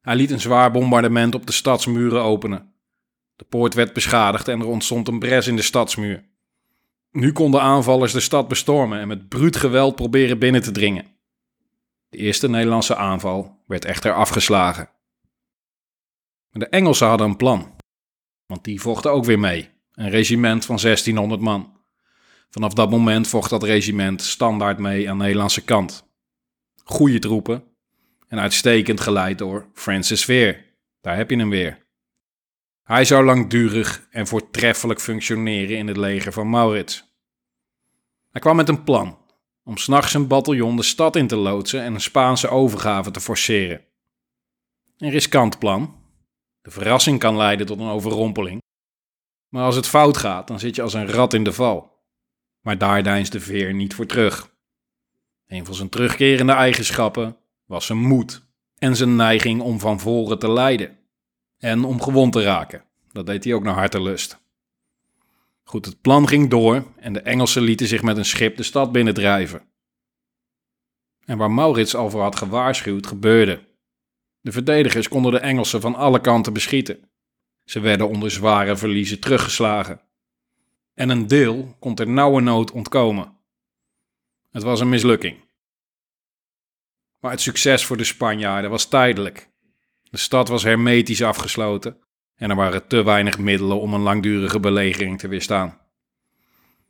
Hij 0.00 0.16
liet 0.16 0.30
een 0.30 0.40
zwaar 0.40 0.70
bombardement 0.70 1.34
op 1.34 1.46
de 1.46 1.52
stadsmuren 1.52 2.22
openen. 2.22 2.72
De 3.36 3.44
poort 3.44 3.74
werd 3.74 3.92
beschadigd 3.92 4.48
en 4.48 4.60
er 4.60 4.66
ontstond 4.66 5.08
een 5.08 5.18
bres 5.18 5.46
in 5.46 5.56
de 5.56 5.62
stadsmuur. 5.62 6.24
Nu 7.12 7.32
konden 7.32 7.60
aanvallers 7.60 8.12
de 8.12 8.20
stad 8.20 8.48
bestormen 8.48 9.00
en 9.00 9.08
met 9.08 9.28
bruut 9.28 9.56
geweld 9.56 9.94
proberen 9.94 10.38
binnen 10.38 10.62
te 10.62 10.70
dringen. 10.70 11.06
De 12.08 12.16
eerste 12.16 12.48
Nederlandse 12.48 12.96
aanval 12.96 13.62
werd 13.66 13.84
echter 13.84 14.12
afgeslagen. 14.12 14.96
De 16.50 16.68
Engelsen 16.68 17.06
hadden 17.06 17.28
een 17.28 17.36
plan, 17.36 17.76
want 18.46 18.64
die 18.64 18.80
vochten 18.80 19.12
ook 19.12 19.24
weer 19.24 19.38
mee, 19.38 19.70
een 19.92 20.10
regiment 20.10 20.64
van 20.64 20.78
1600 20.78 21.40
man. 21.40 21.76
Vanaf 22.50 22.72
dat 22.72 22.90
moment 22.90 23.28
vocht 23.28 23.50
dat 23.50 23.62
regiment 23.62 24.22
standaard 24.22 24.78
mee 24.78 25.10
aan 25.10 25.18
de 25.18 25.24
Nederlandse 25.24 25.64
kant. 25.64 26.08
Goede 26.84 27.18
troepen 27.18 27.64
en 28.28 28.40
uitstekend 28.40 29.00
geleid 29.00 29.38
door 29.38 29.68
Francis 29.74 30.24
Veer. 30.24 30.64
Daar 31.00 31.16
heb 31.16 31.30
je 31.30 31.36
hem 31.36 31.50
weer. 31.50 31.86
Hij 32.82 33.04
zou 33.04 33.24
langdurig 33.24 34.06
en 34.10 34.26
voortreffelijk 34.26 35.00
functioneren 35.00 35.76
in 35.76 35.86
het 35.86 35.96
leger 35.96 36.32
van 36.32 36.50
Maurits. 36.50 37.16
Hij 38.30 38.40
kwam 38.40 38.56
met 38.56 38.68
een 38.68 38.84
plan 38.84 39.18
om 39.64 39.76
s'nachts 39.76 40.14
een 40.14 40.26
bataljon 40.26 40.76
de 40.76 40.82
stad 40.82 41.16
in 41.16 41.26
te 41.26 41.36
loodsen 41.36 41.82
en 41.82 41.94
een 41.94 42.00
Spaanse 42.00 42.48
overgave 42.48 43.10
te 43.10 43.20
forceren. 43.20 43.84
Een 44.98 45.10
riskant 45.10 45.58
plan. 45.58 45.97
De 46.62 46.70
verrassing 46.70 47.18
kan 47.18 47.36
leiden 47.36 47.66
tot 47.66 47.78
een 47.78 47.88
overrompeling. 47.88 48.62
Maar 49.48 49.64
als 49.64 49.76
het 49.76 49.86
fout 49.86 50.16
gaat, 50.16 50.48
dan 50.48 50.58
zit 50.58 50.76
je 50.76 50.82
als 50.82 50.94
een 50.94 51.10
rat 51.10 51.34
in 51.34 51.44
de 51.44 51.52
val. 51.52 51.96
Maar 52.60 52.78
daar 52.78 53.02
deinst 53.02 53.32
de 53.32 53.40
veer 53.40 53.74
niet 53.74 53.94
voor 53.94 54.06
terug. 54.06 54.50
Een 55.46 55.64
van 55.64 55.74
zijn 55.74 55.88
terugkerende 55.88 56.52
eigenschappen 56.52 57.36
was 57.64 57.86
zijn 57.86 57.98
moed 57.98 58.42
en 58.78 58.96
zijn 58.96 59.16
neiging 59.16 59.60
om 59.60 59.80
van 59.80 60.00
voren 60.00 60.38
te 60.38 60.50
leiden. 60.50 60.98
En 61.58 61.84
om 61.84 62.02
gewond 62.02 62.32
te 62.32 62.42
raken. 62.42 62.84
Dat 63.12 63.26
deed 63.26 63.44
hij 63.44 63.54
ook 63.54 63.62
naar 63.62 63.74
hartelust. 63.74 64.38
Goed, 65.62 65.86
het 65.86 66.00
plan 66.00 66.28
ging 66.28 66.50
door 66.50 66.84
en 66.96 67.12
de 67.12 67.20
Engelsen 67.20 67.62
lieten 67.62 67.86
zich 67.86 68.02
met 68.02 68.16
een 68.16 68.24
schip 68.24 68.56
de 68.56 68.62
stad 68.62 68.92
binnendrijven. 68.92 69.62
En 71.24 71.38
waar 71.38 71.50
Maurits 71.50 71.94
al 71.94 72.10
voor 72.10 72.22
had 72.22 72.36
gewaarschuwd, 72.36 73.06
gebeurde. 73.06 73.67
De 74.48 74.54
verdedigers 74.54 75.08
konden 75.08 75.32
de 75.32 75.38
Engelsen 75.38 75.80
van 75.80 75.94
alle 75.94 76.20
kanten 76.20 76.52
beschieten. 76.52 77.10
Ze 77.64 77.80
werden 77.80 78.08
onder 78.08 78.30
zware 78.30 78.76
verliezen 78.76 79.20
teruggeslagen. 79.20 80.00
En 80.94 81.08
een 81.08 81.26
deel 81.26 81.76
kon 81.78 81.94
ter 81.94 82.08
nauwe 82.08 82.40
nood 82.40 82.70
ontkomen. 82.70 83.36
Het 84.50 84.62
was 84.62 84.80
een 84.80 84.88
mislukking. 84.88 85.36
Maar 87.20 87.30
het 87.30 87.40
succes 87.40 87.84
voor 87.84 87.96
de 87.96 88.04
Spanjaarden 88.04 88.70
was 88.70 88.88
tijdelijk. 88.88 89.50
De 90.02 90.18
stad 90.18 90.48
was 90.48 90.62
hermetisch 90.62 91.22
afgesloten 91.22 91.96
en 92.34 92.50
er 92.50 92.56
waren 92.56 92.86
te 92.86 93.02
weinig 93.02 93.38
middelen 93.38 93.80
om 93.80 93.94
een 93.94 94.00
langdurige 94.00 94.60
belegering 94.60 95.18
te 95.18 95.28
weerstaan. 95.28 95.78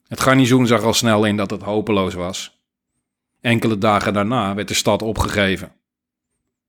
Het 0.07 0.21
garnizoen 0.21 0.67
zag 0.67 0.83
al 0.83 0.95
snel 0.95 1.25
in 1.25 1.37
dat 1.37 1.51
het 1.51 1.63
hopeloos 1.63 2.15
was. 2.15 2.63
Enkele 3.41 3.79
dagen 3.79 4.13
daarna 4.13 4.55
werd 4.55 4.69
de 4.69 4.75
stad 4.75 5.03
opgegeven. 5.03 5.78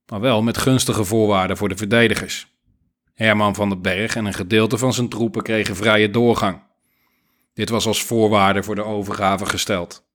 Maar 0.09 0.19
wel 0.19 0.41
met 0.41 0.57
gunstige 0.57 1.03
voorwaarden 1.03 1.57
voor 1.57 1.69
de 1.69 1.77
verdedigers. 1.77 2.47
Herman 3.13 3.55
van 3.55 3.69
den 3.69 3.81
Berg 3.81 4.15
en 4.15 4.25
een 4.25 4.33
gedeelte 4.33 4.77
van 4.77 4.93
zijn 4.93 5.09
troepen 5.09 5.43
kregen 5.43 5.75
vrije 5.75 6.09
doorgang. 6.09 6.61
Dit 7.53 7.69
was 7.69 7.85
als 7.85 8.03
voorwaarde 8.03 8.63
voor 8.63 8.75
de 8.75 8.83
overgave 8.83 9.45
gesteld. 9.45 10.07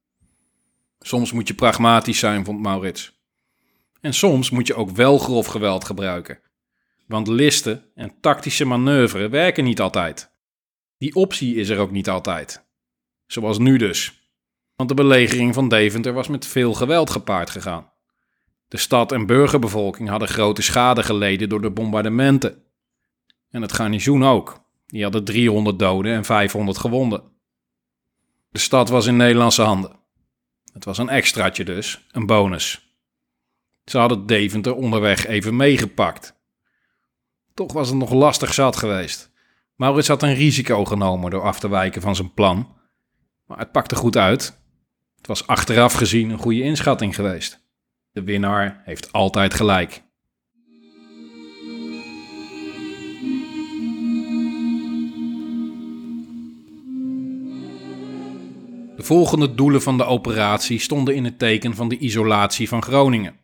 Soms 0.98 1.32
moet 1.32 1.48
je 1.48 1.54
pragmatisch 1.54 2.18
zijn, 2.18 2.44
vond 2.44 2.60
Maurits. 2.60 3.22
En 4.00 4.14
soms 4.14 4.50
moet 4.50 4.66
je 4.66 4.74
ook 4.74 4.90
wel 4.90 5.18
grof 5.18 5.46
geweld 5.46 5.84
gebruiken. 5.84 6.40
Want 7.06 7.28
listen 7.28 7.84
en 7.94 8.14
tactische 8.20 8.64
manoeuvre 8.64 9.28
werken 9.28 9.64
niet 9.64 9.80
altijd. 9.80 10.30
Die 10.98 11.14
optie 11.14 11.54
is 11.54 11.68
er 11.68 11.78
ook 11.78 11.90
niet 11.90 12.08
altijd. 12.08 12.64
Zoals 13.26 13.58
nu 13.58 13.76
dus. 13.76 14.28
Want 14.76 14.88
de 14.88 14.94
belegering 14.94 15.54
van 15.54 15.68
Deventer 15.68 16.12
was 16.12 16.28
met 16.28 16.46
veel 16.46 16.74
geweld 16.74 17.10
gepaard 17.10 17.50
gegaan. 17.50 17.92
De 18.74 18.80
stad 18.80 19.12
en 19.12 19.26
burgerbevolking 19.26 20.08
hadden 20.08 20.28
grote 20.28 20.62
schade 20.62 21.02
geleden 21.02 21.48
door 21.48 21.60
de 21.60 21.70
bombardementen. 21.70 22.62
En 23.50 23.62
het 23.62 23.72
garnizoen 23.72 24.24
ook. 24.24 24.64
Die 24.86 25.02
hadden 25.02 25.24
300 25.24 25.78
doden 25.78 26.14
en 26.14 26.24
500 26.24 26.78
gewonden. 26.78 27.22
De 28.50 28.58
stad 28.58 28.88
was 28.88 29.06
in 29.06 29.16
Nederlandse 29.16 29.62
handen. 29.62 29.96
Het 30.72 30.84
was 30.84 30.98
een 30.98 31.08
extraatje 31.08 31.64
dus, 31.64 32.06
een 32.10 32.26
bonus. 32.26 32.96
Ze 33.84 33.98
hadden 33.98 34.26
Deventer 34.26 34.74
onderweg 34.74 35.26
even 35.26 35.56
meegepakt. 35.56 36.34
Toch 37.54 37.72
was 37.72 37.88
het 37.88 37.98
nog 37.98 38.12
lastig 38.12 38.54
zat 38.54 38.76
geweest. 38.76 39.30
Maurits 39.76 40.08
had 40.08 40.22
een 40.22 40.34
risico 40.34 40.84
genomen 40.84 41.30
door 41.30 41.42
af 41.42 41.60
te 41.60 41.68
wijken 41.68 42.02
van 42.02 42.16
zijn 42.16 42.34
plan. 42.34 42.76
Maar 43.46 43.58
het 43.58 43.72
pakte 43.72 43.94
goed 43.94 44.16
uit. 44.16 44.60
Het 45.16 45.26
was 45.26 45.46
achteraf 45.46 45.92
gezien 45.92 46.30
een 46.30 46.38
goede 46.38 46.62
inschatting 46.62 47.14
geweest. 47.14 47.63
De 48.14 48.22
winnaar 48.22 48.82
heeft 48.84 49.12
altijd 49.12 49.54
gelijk. 49.54 50.02
De 58.96 59.02
volgende 59.02 59.54
doelen 59.54 59.82
van 59.82 59.96
de 59.96 60.04
operatie 60.04 60.78
stonden 60.78 61.14
in 61.14 61.24
het 61.24 61.38
teken 61.38 61.74
van 61.74 61.88
de 61.88 61.98
isolatie 61.98 62.68
van 62.68 62.82
Groningen 62.82 63.36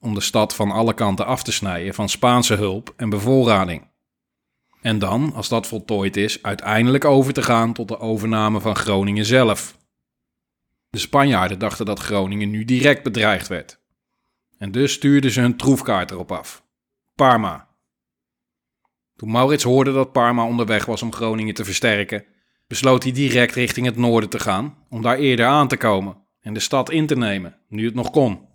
om 0.00 0.14
de 0.14 0.20
stad 0.20 0.54
van 0.54 0.70
alle 0.70 0.94
kanten 0.94 1.26
af 1.26 1.42
te 1.42 1.52
snijden 1.52 1.94
van 1.94 2.08
Spaanse 2.08 2.54
hulp 2.54 2.94
en 2.96 3.08
bevoorrading. 3.08 3.86
En 4.80 4.98
dan, 4.98 5.32
als 5.34 5.48
dat 5.48 5.66
voltooid 5.66 6.16
is, 6.16 6.42
uiteindelijk 6.42 7.04
over 7.04 7.32
te 7.32 7.42
gaan 7.42 7.72
tot 7.72 7.88
de 7.88 7.98
overname 7.98 8.60
van 8.60 8.76
Groningen 8.76 9.24
zelf. 9.24 9.77
De 10.90 10.98
Spanjaarden 10.98 11.58
dachten 11.58 11.86
dat 11.86 11.98
Groningen 11.98 12.50
nu 12.50 12.64
direct 12.64 13.02
bedreigd 13.02 13.48
werd. 13.48 13.80
En 14.58 14.72
dus 14.72 14.92
stuurden 14.92 15.30
ze 15.30 15.40
hun 15.40 15.56
troefkaart 15.56 16.10
erop 16.10 16.32
af. 16.32 16.64
Parma. 17.14 17.68
Toen 19.16 19.30
Maurits 19.30 19.64
hoorde 19.64 19.92
dat 19.92 20.12
Parma 20.12 20.44
onderweg 20.46 20.84
was 20.84 21.02
om 21.02 21.12
Groningen 21.12 21.54
te 21.54 21.64
versterken, 21.64 22.24
besloot 22.66 23.02
hij 23.02 23.12
direct 23.12 23.54
richting 23.54 23.86
het 23.86 23.96
noorden 23.96 24.30
te 24.30 24.38
gaan 24.38 24.86
om 24.88 25.02
daar 25.02 25.18
eerder 25.18 25.46
aan 25.46 25.68
te 25.68 25.76
komen 25.76 26.26
en 26.40 26.54
de 26.54 26.60
stad 26.60 26.90
in 26.90 27.06
te 27.06 27.16
nemen, 27.16 27.58
nu 27.68 27.84
het 27.84 27.94
nog 27.94 28.10
kon. 28.10 28.48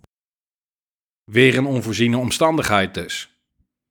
Weer 1.24 1.58
een 1.58 1.66
onvoorziene 1.66 2.18
omstandigheid 2.18 2.94
dus. 2.94 3.38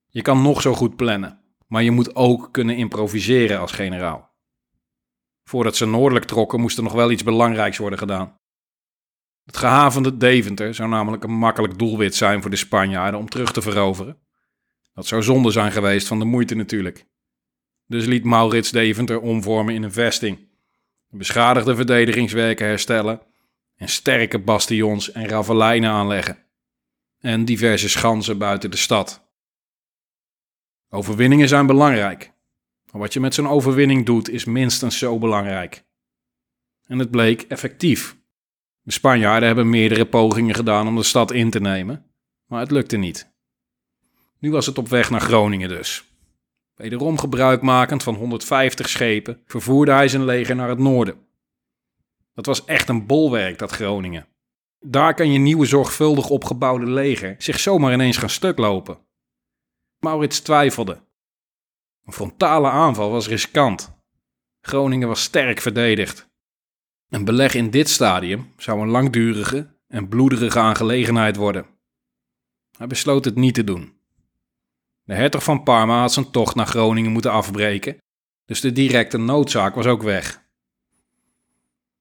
Je 0.08 0.22
kan 0.22 0.42
nog 0.42 0.62
zo 0.62 0.74
goed 0.74 0.96
plannen, 0.96 1.40
maar 1.68 1.84
je 1.84 1.92
moet 1.92 2.16
ook 2.16 2.50
kunnen 2.52 2.78
improviseren 2.78 3.60
als 3.60 3.72
generaal. 3.72 4.33
Voordat 5.44 5.76
ze 5.76 5.86
noordelijk 5.86 6.26
trokken 6.26 6.60
moest 6.60 6.78
er 6.78 6.84
nog 6.84 6.94
wel 6.94 7.12
iets 7.12 7.24
belangrijks 7.24 7.78
worden 7.78 8.00
gedaan. 8.00 8.38
Het 9.46 9.58
gehavende 9.58 10.18
Deventer 10.18 10.76
zou 10.76 10.90
namelijk 10.90 11.24
een 11.24 11.38
makkelijk 11.38 11.78
doelwit 11.78 12.16
zijn 12.16 12.42
voor 12.42 12.52
de 12.52 12.58
Spanjaarden 12.58 13.20
om 13.20 13.30
terug 13.30 13.52
te 13.52 13.62
veroveren. 13.62 14.18
Dat 14.94 15.08
zou 15.08 15.24
zonde 15.24 15.52
zijn 15.52 15.72
geweest 15.72 16.08
van 16.08 16.20
de 16.20 16.26
moeite 16.26 16.56
natuurlijk. 16.56 17.06
Dus 17.86 18.06
liet 18.06 18.24
Maurits 18.24 18.72
Deventer 18.72 19.20
omvormen 19.20 19.74
in 19.74 19.84
een 19.84 19.92
vesting, 19.92 20.50
beschadigde 21.10 21.76
verdedigingswerken 21.76 22.68
herstellen 22.68 23.22
en 23.76 23.90
sterke 23.90 24.40
bastions 24.40 25.12
en 25.12 25.28
ravelijnen 25.28 25.90
aanleggen 25.90 26.44
en 27.20 27.46
diverse 27.46 27.90
schansen 27.90 28.38
buiten 28.38 28.72
de 28.72 28.78
stad. 28.78 29.28
Overwinningen 30.90 31.48
zijn 31.48 31.66
belangrijk, 31.66 32.33
maar 32.94 33.02
wat 33.02 33.14
je 33.14 33.20
met 33.20 33.34
zo'n 33.34 33.48
overwinning 33.48 34.06
doet 34.06 34.30
is 34.30 34.46
minstens 34.46 34.98
zo 34.98 35.18
belangrijk. 35.18 35.86
En 36.86 37.00
het 37.00 37.12
bleek 37.12 37.42
effectief. 37.42 38.18
De 38.82 38.92
Spanjaarden 38.92 39.48
hebben 39.48 39.70
meerdere 39.70 40.06
pogingen 40.06 40.56
gedaan 40.56 40.88
om 40.88 40.96
de 40.96 41.04
stad 41.04 41.32
in 41.32 41.50
te 41.50 41.60
nemen, 41.60 42.06
maar 42.46 42.60
het 42.60 42.72
lukte 42.72 42.98
niet. 42.98 43.32
Nu 44.40 44.52
was 44.52 44.66
het 44.66 44.78
op 44.78 44.88
weg 44.88 45.10
naar 45.10 45.22
Groningen 45.22 45.70
dus. 45.70 46.04
Wederom 46.76 47.18
gebruikmakend 47.18 48.04
van 48.04 48.16
150 48.16 48.90
schepen 48.90 49.42
vervoerde 49.46 49.92
hij 49.92 50.08
zijn 50.08 50.26
leger 50.26 50.56
naar 50.56 50.70
het 50.70 50.80
noorden. 50.80 51.28
Dat 52.34 52.46
was 52.46 52.66
echt 52.66 52.90
een 52.90 53.06
bolwerk, 53.06 53.58
dat 53.58 53.72
Groningen. 53.72 54.28
Daar 54.80 55.14
kan 55.14 55.32
je 55.32 55.40
nieuwe 55.40 55.66
zorgvuldig 55.66 56.30
opgebouwde 56.30 56.92
leger 56.92 57.36
zich 57.38 57.60
zomaar 57.60 57.94
ineens 57.94 58.18
gaan 58.18 58.30
stuk 58.30 58.58
lopen. 58.58 58.98
Maurits 60.00 60.40
twijfelde. 60.40 61.02
Een 62.06 62.14
frontale 62.14 62.70
aanval 62.70 63.12
was 63.12 63.28
riskant. 63.28 63.96
Groningen 64.62 65.08
was 65.08 65.24
sterk 65.24 65.62
verdedigd. 65.62 66.32
Een 67.10 67.26
beleg 67.26 67.54
in 67.54 67.70
dit 67.70 67.90
stadium 67.90 68.54
zou 68.58 68.82
een 68.82 68.90
langdurige 68.90 69.78
en 69.88 70.08
bloederige 70.08 70.60
aangelegenheid 70.60 71.36
worden. 71.36 71.66
Hij 72.78 72.88
besloot 72.88 73.26
het 73.26 73.36
niet 73.36 73.54
te 73.54 73.64
doen. 73.64 73.98
De 75.04 75.14
hertog 75.14 75.44
van 75.44 75.64
Parma 75.64 76.00
had 76.00 76.14
zijn 76.14 76.32
tocht 76.32 76.56
naar 76.56 76.66
Groningen 76.66 77.12
moeten 77.12 77.32
afbreken, 77.32 77.98
dus 78.46 78.62
de 78.62 78.72
directe 78.72 79.18
noodzaak 79.18 79.76
was 79.76 79.86
ook 79.86 80.02
weg. 80.02 80.42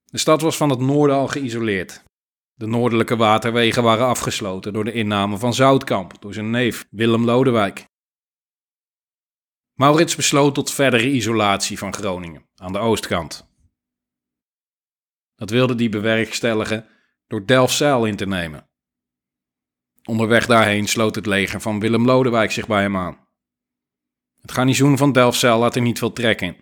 De 0.04 0.18
stad 0.18 0.40
was 0.40 0.56
van 0.56 0.70
het 0.70 0.80
noorden 0.80 1.16
al 1.16 1.28
geïsoleerd. 1.28 2.04
De 2.54 2.66
noordelijke 2.66 3.16
waterwegen 3.16 3.82
waren 3.82 4.06
afgesloten 4.06 4.72
door 4.72 4.84
de 4.84 4.92
inname 4.92 5.38
van 5.38 5.54
Zoutkamp 5.54 6.20
door 6.20 6.34
zijn 6.34 6.50
neef 6.50 6.86
Willem 6.90 7.24
Lodewijk. 7.24 7.86
Maurits 9.74 10.16
besloot 10.16 10.54
tot 10.54 10.72
verdere 10.72 11.10
isolatie 11.10 11.78
van 11.78 11.94
Groningen 11.94 12.46
aan 12.56 12.72
de 12.72 12.78
oostkant. 12.78 13.50
Dat 15.36 15.50
wilde 15.50 15.74
hij 15.74 15.88
bewerkstelligen 15.88 16.86
door 17.26 17.46
Delfzijl 17.46 18.04
in 18.04 18.16
te 18.16 18.26
nemen. 18.26 18.68
Onderweg 20.04 20.46
daarheen 20.46 20.86
sloot 20.86 21.14
het 21.14 21.26
leger 21.26 21.60
van 21.60 21.80
Willem 21.80 22.04
Lodewijk 22.04 22.50
zich 22.50 22.66
bij 22.66 22.82
hem 22.82 22.96
aan. 22.96 23.26
Het 24.40 24.52
garnizoen 24.52 24.96
van 24.98 25.12
Delfzijl 25.12 25.62
had 25.62 25.76
er 25.76 25.82
niet 25.82 25.98
veel 25.98 26.12
trek 26.12 26.40
in. 26.40 26.56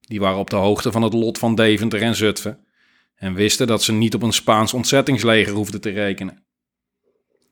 Die 0.00 0.20
waren 0.20 0.38
op 0.38 0.50
de 0.50 0.56
hoogte 0.56 0.92
van 0.92 1.02
het 1.02 1.12
lot 1.12 1.38
van 1.38 1.54
Deventer 1.54 2.02
en 2.02 2.14
Zutphen 2.14 2.66
en 3.14 3.34
wisten 3.34 3.66
dat 3.66 3.82
ze 3.82 3.92
niet 3.92 4.14
op 4.14 4.22
een 4.22 4.32
Spaans 4.32 4.74
ontzettingsleger 4.74 5.52
hoefden 5.52 5.80
te 5.80 5.90
rekenen. 5.90 6.46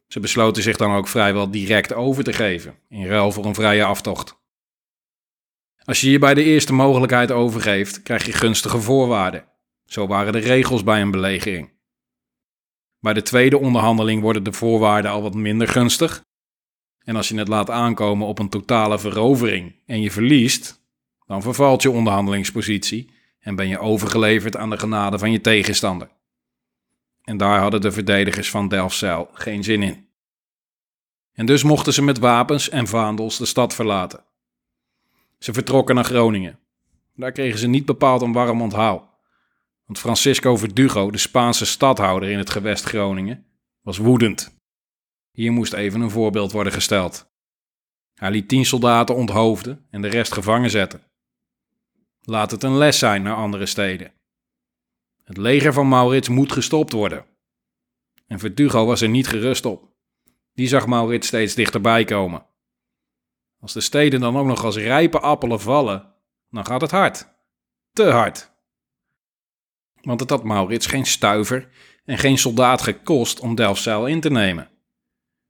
Ze 0.06 0.20
besloten 0.20 0.62
zich 0.62 0.76
dan 0.76 0.94
ook 0.94 1.08
vrijwel 1.08 1.50
direct 1.50 1.92
over 1.92 2.24
te 2.24 2.32
geven, 2.32 2.78
in 2.88 3.06
ruil 3.06 3.32
voor 3.32 3.44
een 3.44 3.54
vrije 3.54 3.84
aftocht. 3.84 4.42
Als 5.84 6.00
je 6.00 6.10
je 6.10 6.18
bij 6.18 6.34
de 6.34 6.42
eerste 6.42 6.72
mogelijkheid 6.72 7.30
overgeeft, 7.30 8.02
krijg 8.02 8.26
je 8.26 8.32
gunstige 8.32 8.80
voorwaarden. 8.80 9.44
Zo 9.84 10.06
waren 10.06 10.32
de 10.32 10.38
regels 10.38 10.82
bij 10.82 11.00
een 11.00 11.10
belegering. 11.10 11.72
Bij 13.00 13.12
de 13.12 13.22
tweede 13.22 13.58
onderhandeling 13.58 14.22
worden 14.22 14.42
de 14.42 14.52
voorwaarden 14.52 15.10
al 15.10 15.22
wat 15.22 15.34
minder 15.34 15.68
gunstig. 15.68 16.24
En 16.98 17.16
als 17.16 17.28
je 17.28 17.38
het 17.38 17.48
laat 17.48 17.70
aankomen 17.70 18.26
op 18.26 18.38
een 18.38 18.48
totale 18.48 18.98
verovering 18.98 19.74
en 19.86 20.00
je 20.00 20.10
verliest, 20.10 20.82
dan 21.26 21.42
vervalt 21.42 21.82
je 21.82 21.90
onderhandelingspositie 21.90 23.10
en 23.40 23.56
ben 23.56 23.68
je 23.68 23.78
overgeleverd 23.78 24.56
aan 24.56 24.70
de 24.70 24.78
genade 24.78 25.18
van 25.18 25.32
je 25.32 25.40
tegenstander. 25.40 26.08
En 27.22 27.36
daar 27.36 27.60
hadden 27.60 27.80
de 27.80 27.92
verdedigers 27.92 28.50
van 28.50 28.68
Delfzijl 28.68 29.28
geen 29.32 29.64
zin 29.64 29.82
in. 29.82 30.08
En 31.32 31.46
dus 31.46 31.62
mochten 31.62 31.92
ze 31.92 32.02
met 32.02 32.18
wapens 32.18 32.68
en 32.68 32.86
vaandels 32.86 33.38
de 33.38 33.46
stad 33.46 33.74
verlaten. 33.74 34.24
Ze 35.44 35.52
vertrokken 35.52 35.94
naar 35.94 36.04
Groningen. 36.04 36.58
Daar 37.14 37.32
kregen 37.32 37.58
ze 37.58 37.66
niet 37.66 37.84
bepaald 37.84 38.22
een 38.22 38.32
warm 38.32 38.62
onthaal. 38.62 39.20
Want 39.84 39.98
Francisco 39.98 40.56
Verdugo, 40.56 41.10
de 41.10 41.18
Spaanse 41.18 41.66
stadhouder 41.66 42.28
in 42.28 42.38
het 42.38 42.50
gewest 42.50 42.84
Groningen, 42.84 43.46
was 43.80 43.98
woedend. 43.98 44.58
Hier 45.30 45.52
moest 45.52 45.72
even 45.72 46.00
een 46.00 46.10
voorbeeld 46.10 46.52
worden 46.52 46.72
gesteld. 46.72 47.32
Hij 48.14 48.30
liet 48.30 48.48
tien 48.48 48.64
soldaten 48.64 49.14
onthoofden 49.14 49.86
en 49.90 50.02
de 50.02 50.08
rest 50.08 50.32
gevangen 50.32 50.70
zetten. 50.70 51.02
Laat 52.20 52.50
het 52.50 52.62
een 52.62 52.76
les 52.76 52.98
zijn 52.98 53.22
naar 53.22 53.36
andere 53.36 53.66
steden. 53.66 54.12
Het 55.24 55.36
leger 55.36 55.72
van 55.72 55.88
Maurits 55.88 56.28
moet 56.28 56.52
gestopt 56.52 56.92
worden. 56.92 57.26
En 58.26 58.38
Verdugo 58.38 58.86
was 58.86 59.00
er 59.00 59.08
niet 59.08 59.28
gerust 59.28 59.64
op. 59.64 59.92
Die 60.54 60.68
zag 60.68 60.86
Maurits 60.86 61.26
steeds 61.26 61.54
dichterbij 61.54 62.04
komen. 62.04 62.46
Als 63.64 63.72
de 63.72 63.80
steden 63.80 64.20
dan 64.20 64.36
ook 64.36 64.46
nog 64.46 64.64
als 64.64 64.76
rijpe 64.76 65.20
appelen 65.20 65.60
vallen, 65.60 66.14
dan 66.50 66.66
gaat 66.66 66.80
het 66.80 66.90
hard. 66.90 67.28
Te 67.92 68.04
hard. 68.04 68.52
Want 70.00 70.20
het 70.20 70.30
had 70.30 70.44
Maurits 70.44 70.86
geen 70.86 71.06
stuiver 71.06 71.68
en 72.04 72.18
geen 72.18 72.38
soldaat 72.38 72.82
gekost 72.82 73.40
om 73.40 73.54
Delfzijl 73.54 74.06
in 74.06 74.20
te 74.20 74.30
nemen. 74.30 74.70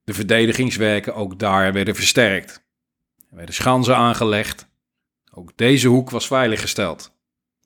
De 0.03 0.13
verdedigingswerken 0.13 1.15
ook 1.15 1.39
daar 1.39 1.73
werden 1.73 1.95
versterkt. 1.95 2.65
Er 3.29 3.35
werden 3.35 3.55
schansen 3.55 3.95
aangelegd 3.95 4.67
ook 5.31 5.57
deze 5.57 5.87
hoek 5.87 6.09
was 6.09 6.27
veiliggesteld. 6.27 7.17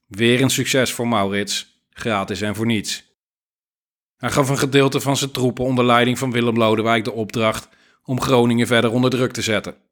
Weer 0.07 0.41
een 0.41 0.49
succes 0.49 0.93
voor 0.93 1.07
Maurits, 1.07 1.83
gratis 1.89 2.41
en 2.41 2.55
voor 2.55 2.65
niets. 2.65 3.17
Hij 4.17 4.31
gaf 4.31 4.49
een 4.49 4.57
gedeelte 4.57 5.01
van 5.01 5.17
zijn 5.17 5.31
troepen 5.31 5.65
onder 5.65 5.85
leiding 5.85 6.17
van 6.17 6.31
Willem 6.31 6.57
Lodewijk 6.57 7.03
de 7.03 7.12
opdracht 7.12 7.69
om 8.03 8.21
Groningen 8.21 8.67
verder 8.67 8.91
onder 8.91 9.09
druk 9.09 9.31
te 9.31 9.41
zetten. 9.41 9.88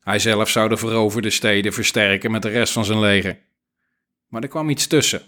Hij 0.00 0.18
zelf 0.18 0.48
zou 0.48 0.68
de 0.68 0.76
veroverde 0.76 1.30
steden 1.30 1.72
versterken 1.72 2.30
met 2.30 2.42
de 2.42 2.48
rest 2.48 2.72
van 2.72 2.84
zijn 2.84 3.00
leger. 3.00 3.38
Maar 4.28 4.42
er 4.42 4.48
kwam 4.48 4.70
iets 4.70 4.86
tussen. 4.86 5.22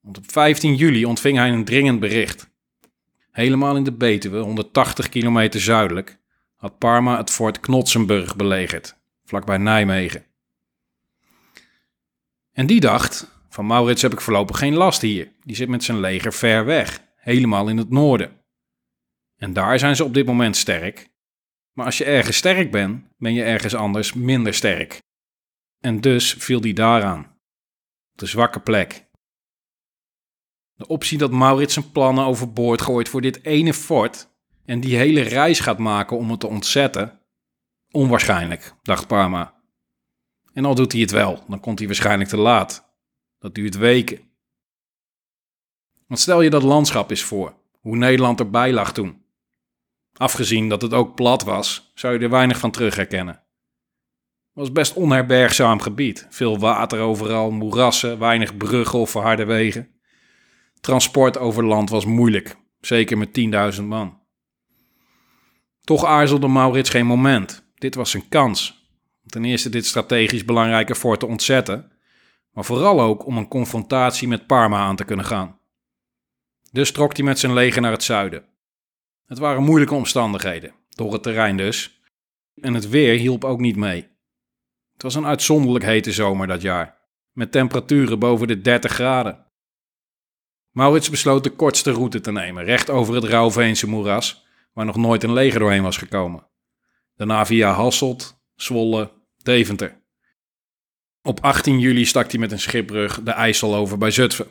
Want 0.00 0.18
op 0.18 0.30
15 0.30 0.74
juli 0.74 1.04
ontving 1.04 1.36
hij 1.36 1.50
een 1.50 1.64
dringend 1.64 2.00
bericht. 2.00 2.50
Helemaal 3.30 3.76
in 3.76 3.84
de 3.84 3.92
Betuwe, 3.92 4.38
180 4.38 5.08
kilometer 5.08 5.60
zuidelijk, 5.60 6.18
had 6.56 6.78
Parma 6.78 7.16
het 7.16 7.30
fort 7.30 7.60
Knotsenburg 7.60 8.36
belegerd, 8.36 8.96
vlakbij 9.24 9.58
Nijmegen. 9.58 10.24
En 12.52 12.66
die 12.66 12.80
dacht: 12.80 13.32
van 13.48 13.66
Maurits 13.66 14.02
heb 14.02 14.12
ik 14.12 14.20
voorlopig 14.20 14.58
geen 14.58 14.74
last 14.74 15.00
hier. 15.00 15.32
Die 15.42 15.56
zit 15.56 15.68
met 15.68 15.84
zijn 15.84 16.00
leger 16.00 16.32
ver 16.32 16.64
weg, 16.64 17.02
helemaal 17.16 17.68
in 17.68 17.76
het 17.76 17.90
noorden. 17.90 18.40
En 19.36 19.52
daar 19.52 19.78
zijn 19.78 19.96
ze 19.96 20.04
op 20.04 20.14
dit 20.14 20.26
moment 20.26 20.56
sterk. 20.56 21.08
Maar 21.72 21.86
als 21.86 21.98
je 21.98 22.04
ergens 22.04 22.36
sterk 22.36 22.70
bent, 22.70 23.04
ben 23.24 23.34
je 23.34 23.42
ergens 23.42 23.74
anders 23.74 24.12
minder 24.12 24.54
sterk. 24.54 25.02
En 25.80 26.00
dus 26.00 26.32
viel 26.32 26.60
die 26.60 26.74
daaraan. 26.74 27.36
De 28.12 28.26
zwakke 28.26 28.60
plek. 28.60 29.06
De 30.74 30.86
optie 30.86 31.18
dat 31.18 31.30
Maurits 31.30 31.74
zijn 31.74 31.90
plannen 31.92 32.24
overboord 32.24 32.82
gooit 32.82 33.08
voor 33.08 33.20
dit 33.20 33.44
ene 33.44 33.74
fort 33.74 34.28
en 34.64 34.80
die 34.80 34.96
hele 34.96 35.20
reis 35.20 35.60
gaat 35.60 35.78
maken 35.78 36.16
om 36.16 36.30
het 36.30 36.40
te 36.40 36.46
ontzetten, 36.46 37.20
onwaarschijnlijk, 37.90 38.74
dacht 38.82 39.06
Parma. 39.06 39.62
En 40.52 40.64
al 40.64 40.74
doet 40.74 40.92
hij 40.92 41.00
het 41.00 41.10
wel, 41.10 41.44
dan 41.48 41.60
komt 41.60 41.78
hij 41.78 41.86
waarschijnlijk 41.88 42.30
te 42.30 42.36
laat. 42.36 42.94
Dat 43.38 43.54
duurt 43.54 43.76
weken. 43.76 44.30
Want 46.06 46.20
stel 46.20 46.42
je 46.42 46.50
dat 46.50 46.62
landschap 46.62 47.10
eens 47.10 47.22
voor, 47.22 47.56
hoe 47.80 47.96
Nederland 47.96 48.40
erbij 48.40 48.72
lag 48.72 48.92
toen. 48.92 49.23
Afgezien 50.16 50.68
dat 50.68 50.82
het 50.82 50.92
ook 50.92 51.14
plat 51.14 51.44
was, 51.44 51.92
zou 51.94 52.14
je 52.14 52.18
er 52.18 52.30
weinig 52.30 52.58
van 52.58 52.70
terug 52.70 52.96
herkennen. 52.96 53.34
Het 53.34 54.62
was 54.62 54.72
best 54.72 54.94
onherbergzaam 54.94 55.80
gebied. 55.80 56.26
Veel 56.30 56.58
water 56.58 57.00
overal, 57.00 57.50
moerassen, 57.50 58.18
weinig 58.18 58.56
bruggen 58.56 58.98
of 58.98 59.10
verharde 59.10 59.44
wegen. 59.44 59.88
Transport 60.80 61.38
over 61.38 61.64
land 61.64 61.90
was 61.90 62.04
moeilijk, 62.04 62.56
zeker 62.80 63.18
met 63.18 63.40
10.000 63.76 63.82
man. 63.82 64.22
Toch 65.80 66.04
aarzelde 66.04 66.48
Maurits 66.48 66.90
geen 66.90 67.06
moment. 67.06 67.64
Dit 67.74 67.94
was 67.94 68.10
zijn 68.10 68.28
kans. 68.28 68.88
Ten 69.26 69.44
eerste 69.44 69.68
dit 69.68 69.86
strategisch 69.86 70.44
belangrijke 70.44 70.94
fort 70.94 71.20
te 71.20 71.26
ontzetten, 71.26 71.92
maar 72.52 72.64
vooral 72.64 73.00
ook 73.00 73.26
om 73.26 73.36
een 73.36 73.48
confrontatie 73.48 74.28
met 74.28 74.46
Parma 74.46 74.78
aan 74.78 74.96
te 74.96 75.04
kunnen 75.04 75.24
gaan. 75.24 75.58
Dus 76.72 76.92
trok 76.92 77.16
hij 77.16 77.24
met 77.24 77.38
zijn 77.38 77.52
leger 77.52 77.82
naar 77.82 77.92
het 77.92 78.02
zuiden. 78.02 78.44
Het 79.26 79.38
waren 79.38 79.62
moeilijke 79.62 79.94
omstandigheden, 79.94 80.74
door 80.88 81.12
het 81.12 81.22
terrein 81.22 81.56
dus, 81.56 82.00
en 82.60 82.74
het 82.74 82.88
weer 82.88 83.18
hielp 83.18 83.44
ook 83.44 83.60
niet 83.60 83.76
mee. 83.76 84.08
Het 84.92 85.02
was 85.02 85.14
een 85.14 85.26
uitzonderlijk 85.26 85.84
hete 85.84 86.12
zomer 86.12 86.46
dat 86.46 86.62
jaar, 86.62 86.98
met 87.32 87.52
temperaturen 87.52 88.18
boven 88.18 88.46
de 88.46 88.60
30 88.60 88.92
graden. 88.92 89.46
Maurits 90.70 91.10
besloot 91.10 91.44
de 91.44 91.50
kortste 91.50 91.90
route 91.90 92.20
te 92.20 92.32
nemen, 92.32 92.64
recht 92.64 92.90
over 92.90 93.14
het 93.14 93.24
Rauwveense 93.24 93.88
moeras, 93.88 94.46
waar 94.72 94.84
nog 94.84 94.96
nooit 94.96 95.22
een 95.22 95.32
leger 95.32 95.58
doorheen 95.58 95.82
was 95.82 95.96
gekomen. 95.96 96.46
Daarna 97.16 97.46
via 97.46 97.72
Hasselt, 97.72 98.42
Zwolle, 98.54 99.12
Deventer. 99.36 100.02
Op 101.22 101.40
18 101.40 101.78
juli 101.78 102.04
stak 102.04 102.30
hij 102.30 102.40
met 102.40 102.52
een 102.52 102.60
schipbrug 102.60 103.22
de 103.22 103.30
IJssel 103.30 103.74
over 103.74 103.98
bij 103.98 104.10
Zutphen. 104.10 104.46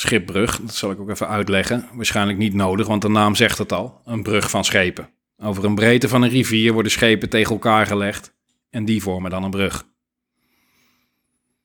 Schipbrug, 0.00 0.60
dat 0.60 0.74
zal 0.74 0.90
ik 0.90 1.00
ook 1.00 1.10
even 1.10 1.28
uitleggen. 1.28 1.88
Waarschijnlijk 1.92 2.38
niet 2.38 2.54
nodig, 2.54 2.86
want 2.86 3.02
de 3.02 3.08
naam 3.08 3.34
zegt 3.34 3.58
het 3.58 3.72
al. 3.72 4.00
Een 4.04 4.22
brug 4.22 4.50
van 4.50 4.64
schepen. 4.64 5.10
Over 5.36 5.64
een 5.64 5.74
breedte 5.74 6.08
van 6.08 6.22
een 6.22 6.28
rivier 6.28 6.72
worden 6.72 6.92
schepen 6.92 7.28
tegen 7.28 7.52
elkaar 7.52 7.86
gelegd 7.86 8.34
en 8.70 8.84
die 8.84 9.02
vormen 9.02 9.30
dan 9.30 9.42
een 9.42 9.50
brug. 9.50 9.86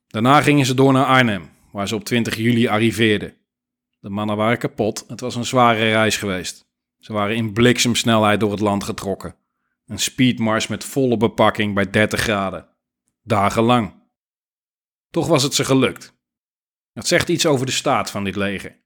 Daarna 0.07 0.41
gingen 0.41 0.65
ze 0.65 0.73
door 0.73 0.93
naar 0.93 1.05
Arnhem, 1.05 1.49
waar 1.71 1.87
ze 1.87 1.95
op 1.95 2.03
20 2.03 2.35
juli 2.35 2.67
arriveerden. 2.67 3.33
De 3.99 4.09
mannen 4.09 4.37
waren 4.37 4.57
kapot, 4.57 5.05
het 5.07 5.19
was 5.19 5.35
een 5.35 5.45
zware 5.45 5.89
reis 5.89 6.17
geweest. 6.17 6.67
Ze 6.99 7.13
waren 7.13 7.35
in 7.35 7.53
bliksemsnelheid 7.53 8.39
door 8.39 8.51
het 8.51 8.59
land 8.59 8.83
getrokken. 8.83 9.35
Een 9.87 9.99
speedmars 9.99 10.67
met 10.67 10.83
volle 10.83 11.17
bepakking 11.17 11.73
bij 11.73 11.89
30 11.89 12.19
graden. 12.19 12.67
Dagenlang. 13.23 13.93
Toch 15.09 15.27
was 15.27 15.43
het 15.43 15.53
ze 15.53 15.65
gelukt. 15.65 16.14
Dat 16.95 17.07
zegt 17.07 17.29
iets 17.29 17.45
over 17.45 17.65
de 17.65 17.71
staat 17.71 18.11
van 18.11 18.23
dit 18.23 18.35
leger. 18.35 18.79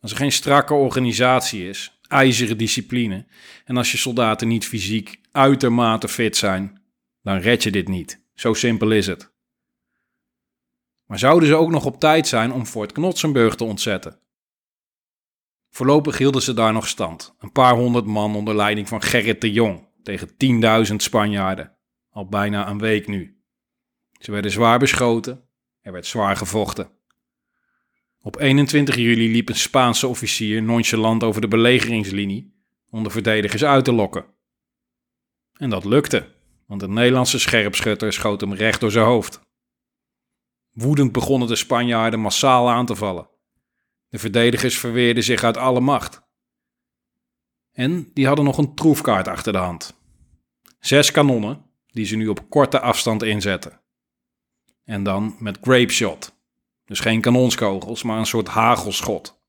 Als 0.00 0.10
er 0.10 0.16
geen 0.16 0.32
strakke 0.32 0.74
organisatie 0.74 1.68
is, 1.68 2.00
ijzeren 2.08 2.58
discipline 2.58 3.26
en 3.64 3.76
als 3.76 3.92
je 3.92 3.98
soldaten 3.98 4.48
niet 4.48 4.66
fysiek 4.66 5.20
uitermate 5.32 6.08
fit 6.08 6.36
zijn, 6.36 6.82
dan 7.22 7.38
red 7.38 7.62
je 7.62 7.70
dit 7.70 7.88
niet. 7.88 8.24
Zo 8.34 8.54
simpel 8.54 8.90
is 8.90 9.06
het. 9.06 9.34
Maar 11.04 11.18
zouden 11.18 11.48
ze 11.48 11.54
ook 11.54 11.70
nog 11.70 11.84
op 11.84 12.00
tijd 12.00 12.28
zijn 12.28 12.52
om 12.52 12.66
Fort 12.66 12.92
Knotsenburg 12.92 13.54
te 13.54 13.64
ontzetten? 13.64 14.20
Voorlopig 15.70 16.18
hielden 16.18 16.42
ze 16.42 16.54
daar 16.54 16.72
nog 16.72 16.88
stand. 16.88 17.34
Een 17.38 17.52
paar 17.52 17.74
honderd 17.74 18.06
man 18.06 18.36
onder 18.36 18.56
leiding 18.56 18.88
van 18.88 19.02
Gerrit 19.02 19.40
de 19.40 19.52
Jong 19.52 19.88
tegen 20.02 20.28
10.000 20.88 20.94
Spanjaarden. 20.96 21.76
Al 22.10 22.28
bijna 22.28 22.68
een 22.68 22.78
week 22.78 23.06
nu. 23.06 23.40
Ze 24.12 24.32
werden 24.32 24.50
zwaar 24.50 24.78
beschoten. 24.78 25.48
Er 25.80 25.92
werd 25.92 26.06
zwaar 26.06 26.36
gevochten. 26.36 26.95
Op 28.26 28.40
21 28.40 28.94
juli 28.94 29.30
liep 29.30 29.48
een 29.48 29.56
Spaanse 29.56 30.06
officier 30.06 30.62
nonchalant 30.62 31.22
over 31.22 31.40
de 31.40 31.48
belegeringslinie 31.48 32.54
om 32.90 33.02
de 33.02 33.10
verdedigers 33.10 33.64
uit 33.64 33.84
te 33.84 33.92
lokken. 33.92 34.24
En 35.52 35.70
dat 35.70 35.84
lukte, 35.84 36.34
want 36.66 36.82
een 36.82 36.92
Nederlandse 36.92 37.38
scherpschutter 37.38 38.12
schoot 38.12 38.40
hem 38.40 38.52
recht 38.52 38.80
door 38.80 38.90
zijn 38.90 39.04
hoofd. 39.04 39.40
Woedend 40.72 41.12
begonnen 41.12 41.48
de 41.48 41.56
Spanjaarden 41.56 42.20
massaal 42.20 42.70
aan 42.70 42.86
te 42.86 42.96
vallen. 42.96 43.28
De 44.08 44.18
verdedigers 44.18 44.78
verweerden 44.78 45.24
zich 45.24 45.42
uit 45.42 45.56
alle 45.56 45.80
macht. 45.80 46.22
En 47.72 48.10
die 48.14 48.26
hadden 48.26 48.44
nog 48.44 48.58
een 48.58 48.74
troefkaart 48.74 49.28
achter 49.28 49.52
de 49.52 49.58
hand. 49.58 50.00
Zes 50.80 51.10
kanonnen, 51.10 51.64
die 51.86 52.04
ze 52.04 52.16
nu 52.16 52.28
op 52.28 52.50
korte 52.50 52.80
afstand 52.80 53.22
inzetten. 53.22 53.80
En 54.84 55.02
dan 55.02 55.36
met 55.38 55.58
grape 55.60 55.92
shot. 55.92 56.35
Dus 56.86 57.00
geen 57.00 57.20
kanonskogels, 57.20 58.02
maar 58.02 58.18
een 58.18 58.26
soort 58.26 58.48
hagelschot. 58.48 59.40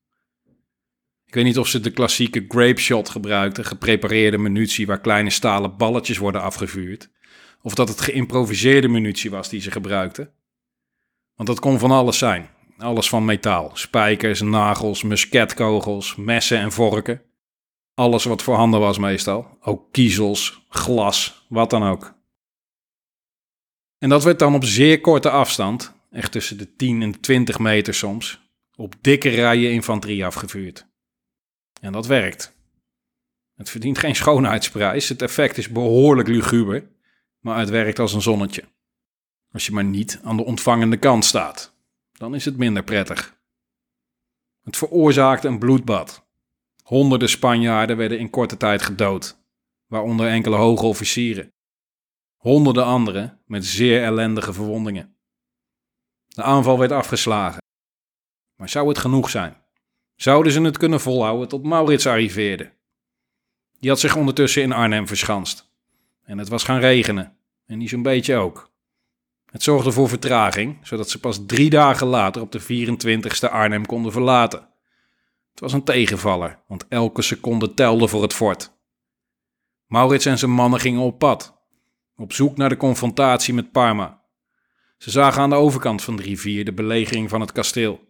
Ik 1.26 1.34
weet 1.34 1.44
niet 1.44 1.58
of 1.58 1.68
ze 1.68 1.80
de 1.80 1.92
klassieke 1.92 2.46
grape 2.48 2.80
shot 2.80 3.10
gebruikten, 3.10 3.66
geprepareerde 3.66 4.38
munitie 4.38 4.88
waar 4.88 5.02
kleine 5.02 5.30
stalen 5.30 5.78
balletjes 5.78 6.18
worden 6.18 6.42
afgevuurd. 6.42 7.10
Of 7.62 7.76
dat 7.76 7.90
het 7.90 8.02
geïmproviseerde 8.02 8.88
munitie 8.88 9.30
was 9.30 9.50
die 9.50 9.62
ze 9.62 9.72
gebruikten. 9.72 10.34
Want 11.36 11.50
dat 11.50 11.60
kon 11.60 11.80
van 11.80 11.92
alles 11.92 12.18
zijn. 12.18 12.50
Alles 12.78 13.10
van 13.10 13.26
metaal. 13.26 13.72
Spijkers, 13.74 14.42
nagels, 14.42 15.04
musketkogels, 15.04 16.16
messen 16.16 16.60
en 16.60 16.72
vorken. 16.72 17.22
Alles 17.94 18.24
wat 18.24 18.44
voorhanden 18.44 18.80
was 18.80 18.98
meestal. 18.98 19.58
Ook 19.62 19.92
kiezels, 19.92 20.66
glas, 20.70 21.46
wat 21.50 21.70
dan 21.70 21.84
ook. 21.84 22.16
En 23.98 24.10
dat 24.10 24.24
werd 24.24 24.40
dan 24.40 24.56
op 24.56 24.66
zeer 24.66 25.02
korte 25.02 25.30
afstand, 25.30 25.97
echt 26.18 26.32
tussen 26.32 26.58
de 26.58 26.76
10 26.76 27.02
en 27.02 27.20
20 27.20 27.60
meter 27.60 27.94
soms, 27.94 28.52
op 28.76 28.96
dikke 29.02 29.30
rijen 29.30 29.72
infanterie 29.72 30.26
afgevuurd. 30.26 30.88
En 31.82 31.92
dat 31.92 32.06
werkt. 32.06 32.56
Het 33.56 33.70
verdient 33.70 33.98
geen 33.98 34.16
schoonheidsprijs, 34.16 35.10
het 35.10 35.22
effect 35.22 35.58
is 35.58 35.70
behoorlijk 35.70 36.28
luguber, 36.28 36.90
maar 37.40 37.60
het 37.60 37.70
werkt 37.70 38.00
als 38.00 38.14
een 38.14 38.22
zonnetje. 38.22 38.64
Als 39.52 39.66
je 39.66 39.72
maar 39.72 39.84
niet 39.84 40.20
aan 40.24 40.38
de 40.38 40.46
ontvangende 40.46 40.98
kant 40.98 41.26
staat, 41.26 41.76
dan 42.12 42.36
is 42.36 42.46
het 42.46 42.58
minder 42.58 42.84
prettig. 42.84 43.38
Het 44.64 44.78
veroorzaakte 44.78 45.48
een 45.48 45.60
bloedbad. 45.60 46.28
Honderden 46.84 47.30
Spanjaarden 47.30 47.98
werden 47.98 48.20
in 48.20 48.30
korte 48.30 48.58
tijd 48.58 48.82
gedood, 48.82 49.40
waaronder 49.86 50.28
enkele 50.28 50.56
hoge 50.56 50.86
officieren. 50.86 51.54
Honderden 52.36 52.86
anderen 52.86 53.42
met 53.46 53.66
zeer 53.66 54.04
ellendige 54.04 54.54
verwondingen. 54.54 55.17
De 56.38 56.44
aanval 56.44 56.80
werd 56.80 56.92
afgeslagen. 56.92 57.62
Maar 58.56 58.70
zou 58.70 58.88
het 58.88 58.98
genoeg 58.98 59.30
zijn? 59.30 59.58
Zouden 60.16 60.52
ze 60.52 60.62
het 60.62 60.78
kunnen 60.78 61.02
volhouden 61.02 61.48
tot 61.48 61.64
Maurits 61.64 62.08
arriveerde? 62.08 62.72
Die 63.80 63.90
had 63.90 64.00
zich 64.00 64.16
ondertussen 64.16 64.62
in 64.62 64.72
Arnhem 64.72 65.08
verschanst. 65.08 65.70
En 66.24 66.38
het 66.38 66.48
was 66.48 66.64
gaan 66.64 66.80
regenen. 66.80 67.38
En 67.66 67.78
niet 67.78 67.90
zo'n 67.90 68.02
beetje 68.02 68.36
ook. 68.36 68.72
Het 69.46 69.64
zorgde 69.64 69.92
voor 69.92 70.10
vertraging, 70.10 70.78
zodat 70.82 71.10
ze 71.10 71.20
pas 71.20 71.46
drie 71.46 71.70
dagen 71.70 72.08
later 72.08 72.42
op 72.42 72.52
de 72.52 72.62
24ste 72.62 73.52
Arnhem 73.52 73.86
konden 73.86 74.12
verlaten. 74.12 74.60
Het 75.52 75.60
was 75.60 75.74
een 75.74 75.84
tegenvaller, 75.84 76.60
want 76.68 76.88
elke 76.88 77.22
seconde 77.22 77.74
telde 77.74 78.08
voor 78.08 78.22
het 78.22 78.34
fort. 78.34 78.72
Maurits 79.86 80.26
en 80.26 80.38
zijn 80.38 80.52
mannen 80.52 80.80
gingen 80.80 81.02
op 81.02 81.20
pad, 81.20 81.58
op 82.16 82.34
zoek 82.34 82.58
naar 82.58 82.70
de 82.70 82.78
confrontatie 82.78 83.54
met 83.54 83.72
Parma. 83.72 84.17
Ze 84.98 85.12
zagen 85.12 85.42
aan 85.42 85.50
de 85.50 85.56
overkant 85.56 86.04
van 86.04 86.16
de 86.16 86.24
rivier 86.24 86.66
de 86.66 86.74
belegering 86.74 87.30
van 87.30 87.42
het 87.42 87.52
kasteel. 87.52 88.06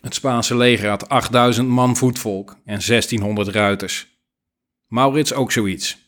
Het 0.00 0.14
Spaanse 0.14 0.56
leger 0.56 0.88
had 0.88 1.08
8000 1.08 1.68
man 1.68 1.96
voetvolk 1.96 2.50
en 2.50 2.80
1600 2.86 3.48
ruiters. 3.48 4.20
Maurits 4.86 5.32
ook 5.32 5.52
zoiets. 5.52 5.98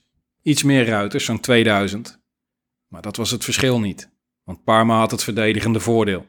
Iets 0.42 0.62
meer 0.62 0.86
ruiters, 0.86 1.24
zo'n 1.24 1.40
2000. 1.40 2.22
Maar 2.88 3.02
dat 3.02 3.16
was 3.16 3.30
het 3.30 3.44
verschil 3.44 3.80
niet 3.80 4.12
want 4.44 4.64
Parma 4.64 4.98
had 4.98 5.10
het 5.10 5.24
verdedigende 5.24 5.80
voordeel. 5.80 6.26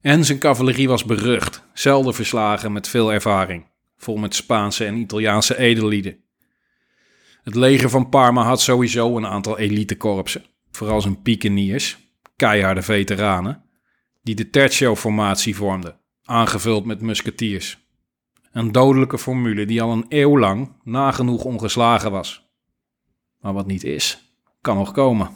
En 0.00 0.24
zijn 0.24 0.38
cavalerie 0.38 0.88
was 0.88 1.04
berucht, 1.04 1.62
zelden 1.74 2.14
verslagen 2.14 2.72
met 2.72 2.88
veel 2.88 3.12
ervaring, 3.12 3.66
vol 3.96 4.16
met 4.16 4.34
Spaanse 4.34 4.84
en 4.84 4.96
Italiaanse 4.96 5.58
edellieden. 5.58 6.24
Het 7.42 7.54
leger 7.54 7.90
van 7.90 8.08
Parma 8.08 8.42
had 8.42 8.60
sowieso 8.60 9.16
een 9.16 9.26
aantal 9.26 9.58
elitekorpsen, 9.58 10.44
vooral 10.70 11.00
zijn 11.00 11.22
pikeniers, 11.22 11.98
keiharde 12.36 12.82
veteranen, 12.82 13.64
die 14.22 14.34
de 14.34 14.50
tertio-formatie 14.50 15.56
vormden, 15.56 16.00
aangevuld 16.24 16.84
met 16.84 17.00
musketiers. 17.00 17.84
Een 18.52 18.72
dodelijke 18.72 19.18
formule 19.18 19.66
die 19.66 19.82
al 19.82 19.92
een 19.92 20.06
eeuw 20.08 20.38
lang 20.38 20.72
nagenoeg 20.82 21.44
ongeslagen 21.44 22.10
was. 22.10 22.48
Maar 23.40 23.52
wat 23.52 23.66
niet 23.66 23.84
is, 23.84 24.32
kan 24.60 24.76
nog 24.76 24.92
komen. 24.92 25.30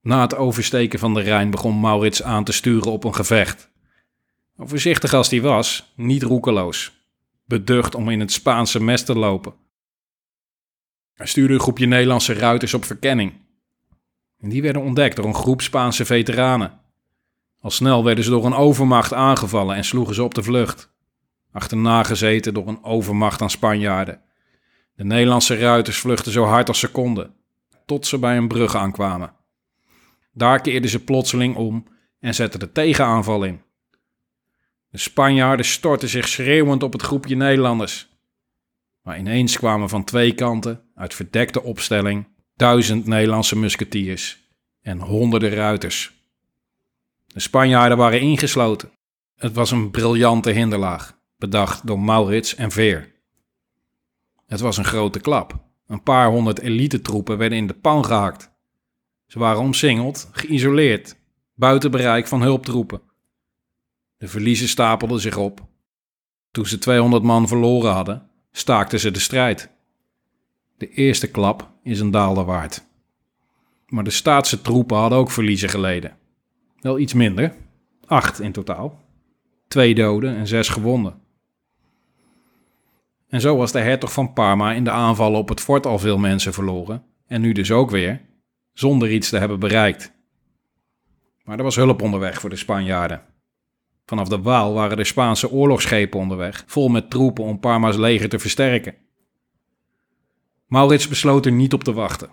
Na 0.00 0.20
het 0.20 0.34
oversteken 0.34 0.98
van 0.98 1.14
de 1.14 1.20
Rijn 1.20 1.50
begon 1.50 1.80
Maurits 1.80 2.22
aan 2.22 2.44
te 2.44 2.52
sturen 2.52 2.92
op 2.92 3.04
een 3.04 3.14
gevecht. 3.14 3.72
Voorzichtig 4.56 5.14
als 5.14 5.30
hij 5.30 5.40
was, 5.40 5.92
niet 5.96 6.22
roekeloos. 6.22 7.06
Beducht 7.44 7.94
om 7.94 8.08
in 8.08 8.20
het 8.20 8.32
Spaanse 8.32 8.82
mes 8.82 9.04
te 9.04 9.14
lopen. 9.14 9.54
Hij 11.12 11.26
stuurde 11.26 11.54
een 11.54 11.60
groepje 11.60 11.86
Nederlandse 11.86 12.32
ruiters 12.32 12.74
op 12.74 12.84
verkenning. 12.84 13.43
En 14.44 14.50
die 14.50 14.62
werden 14.62 14.82
ontdekt 14.82 15.16
door 15.16 15.24
een 15.24 15.34
groep 15.34 15.60
Spaanse 15.60 16.04
veteranen. 16.04 16.80
Al 17.60 17.70
snel 17.70 18.04
werden 18.04 18.24
ze 18.24 18.30
door 18.30 18.44
een 18.44 18.54
overmacht 18.54 19.12
aangevallen 19.12 19.76
en 19.76 19.84
sloegen 19.84 20.14
ze 20.14 20.22
op 20.22 20.34
de 20.34 20.42
vlucht. 20.42 20.92
Achterna 21.52 22.02
gezeten 22.02 22.54
door 22.54 22.68
een 22.68 22.84
overmacht 22.84 23.42
aan 23.42 23.50
Spanjaarden. 23.50 24.20
De 24.94 25.04
Nederlandse 25.04 25.56
ruiters 25.58 25.98
vluchtten 25.98 26.32
zo 26.32 26.44
hard 26.44 26.68
als 26.68 26.78
ze 26.78 26.90
konden, 26.90 27.34
tot 27.86 28.06
ze 28.06 28.18
bij 28.18 28.36
een 28.36 28.48
brug 28.48 28.76
aankwamen. 28.76 29.32
Daar 30.32 30.60
keerden 30.60 30.90
ze 30.90 31.04
plotseling 31.04 31.56
om 31.56 31.86
en 32.20 32.34
zetten 32.34 32.60
de 32.60 32.72
tegenaanval 32.72 33.44
in. 33.44 33.62
De 34.88 34.98
Spanjaarden 34.98 35.66
stortten 35.66 36.08
zich 36.08 36.28
schreeuwend 36.28 36.82
op 36.82 36.92
het 36.92 37.02
groepje 37.02 37.36
Nederlanders. 37.36 38.08
Maar 39.02 39.18
ineens 39.18 39.58
kwamen 39.58 39.88
van 39.88 40.04
twee 40.04 40.34
kanten, 40.34 40.82
uit 40.94 41.14
verdekte 41.14 41.62
opstelling, 41.62 42.26
duizend 42.56 43.06
Nederlandse 43.06 43.56
musketiers 43.56 44.48
en 44.82 45.00
honderden 45.00 45.50
ruiters. 45.50 46.12
De 47.26 47.40
Spanjaarden 47.40 47.98
waren 47.98 48.20
ingesloten. 48.20 48.90
Het 49.36 49.54
was 49.54 49.70
een 49.70 49.90
briljante 49.90 50.50
hinderlaag, 50.50 51.18
bedacht 51.36 51.86
door 51.86 52.00
Maurits 52.00 52.54
en 52.54 52.70
Veer. 52.70 53.12
Het 54.46 54.60
was 54.60 54.76
een 54.76 54.84
grote 54.84 55.20
klap. 55.20 55.62
Een 55.86 56.02
paar 56.02 56.28
honderd 56.28 56.60
elite-troepen 56.60 57.38
werden 57.38 57.58
in 57.58 57.66
de 57.66 57.74
pan 57.74 58.04
gehakt. 58.04 58.50
Ze 59.26 59.38
waren 59.38 59.60
omsingeld, 59.60 60.28
geïsoleerd, 60.32 61.16
buiten 61.54 61.90
bereik 61.90 62.26
van 62.26 62.42
hulptroepen. 62.42 63.02
De 64.16 64.28
verliezen 64.28 64.68
stapelden 64.68 65.20
zich 65.20 65.36
op. 65.36 65.66
Toen 66.50 66.66
ze 66.66 66.78
200 66.78 67.22
man 67.22 67.48
verloren 67.48 67.92
hadden, 67.92 68.30
staakten 68.52 69.00
ze 69.00 69.10
de 69.10 69.18
strijd. 69.18 69.73
De 70.76 70.88
eerste 70.88 71.30
klap 71.30 71.70
is 71.82 72.00
een 72.00 72.10
daalder 72.10 72.44
waard. 72.44 72.84
Maar 73.86 74.04
de 74.04 74.10
staatse 74.10 74.60
troepen 74.60 74.96
hadden 74.96 75.18
ook 75.18 75.30
verliezen 75.30 75.68
geleden. 75.68 76.16
Wel 76.80 76.98
iets 76.98 77.14
minder, 77.14 77.54
acht 78.06 78.40
in 78.40 78.52
totaal. 78.52 79.02
Twee 79.68 79.94
doden 79.94 80.36
en 80.36 80.46
zes 80.46 80.68
gewonden. 80.68 81.22
En 83.28 83.40
zo 83.40 83.56
was 83.56 83.72
de 83.72 83.78
hertog 83.78 84.12
van 84.12 84.32
Parma 84.32 84.72
in 84.72 84.84
de 84.84 84.90
aanvallen 84.90 85.38
op 85.38 85.48
het 85.48 85.60
fort 85.60 85.86
al 85.86 85.98
veel 85.98 86.18
mensen 86.18 86.52
verloren, 86.52 87.04
en 87.26 87.40
nu 87.40 87.52
dus 87.52 87.70
ook 87.70 87.90
weer, 87.90 88.20
zonder 88.72 89.10
iets 89.10 89.28
te 89.28 89.38
hebben 89.38 89.60
bereikt. 89.60 90.12
Maar 91.42 91.58
er 91.58 91.64
was 91.64 91.76
hulp 91.76 92.02
onderweg 92.02 92.40
voor 92.40 92.50
de 92.50 92.56
Spanjaarden. 92.56 93.22
Vanaf 94.06 94.28
de 94.28 94.40
Waal 94.40 94.72
waren 94.72 94.96
de 94.96 95.04
Spaanse 95.04 95.50
oorlogsschepen 95.50 96.20
onderweg, 96.20 96.64
vol 96.66 96.88
met 96.88 97.10
troepen 97.10 97.44
om 97.44 97.60
Parma's 97.60 97.96
leger 97.96 98.28
te 98.28 98.38
versterken. 98.38 98.94
Maurits 100.74 101.08
besloot 101.08 101.46
er 101.46 101.52
niet 101.52 101.72
op 101.72 101.84
te 101.84 101.92
wachten. 101.92 102.30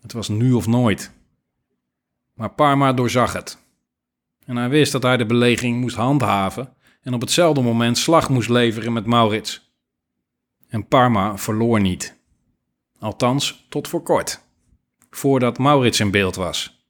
Het 0.00 0.12
was 0.12 0.28
nu 0.28 0.52
of 0.52 0.66
nooit. 0.66 1.12
Maar 2.34 2.50
Parma 2.50 2.92
doorzag 2.92 3.32
het. 3.32 3.58
En 4.44 4.56
hij 4.56 4.68
wist 4.68 4.92
dat 4.92 5.02
hij 5.02 5.16
de 5.16 5.26
belegering 5.26 5.80
moest 5.80 5.96
handhaven 5.96 6.74
en 7.02 7.14
op 7.14 7.20
hetzelfde 7.20 7.62
moment 7.62 7.98
slag 7.98 8.28
moest 8.28 8.48
leveren 8.48 8.92
met 8.92 9.06
Maurits. 9.06 9.72
En 10.68 10.86
Parma 10.86 11.38
verloor 11.38 11.80
niet. 11.80 12.18
Althans, 12.98 13.66
tot 13.68 13.88
voor 13.88 14.02
kort. 14.02 14.40
voordat 15.10 15.58
Maurits 15.58 16.00
in 16.00 16.10
beeld 16.10 16.34
was. 16.34 16.86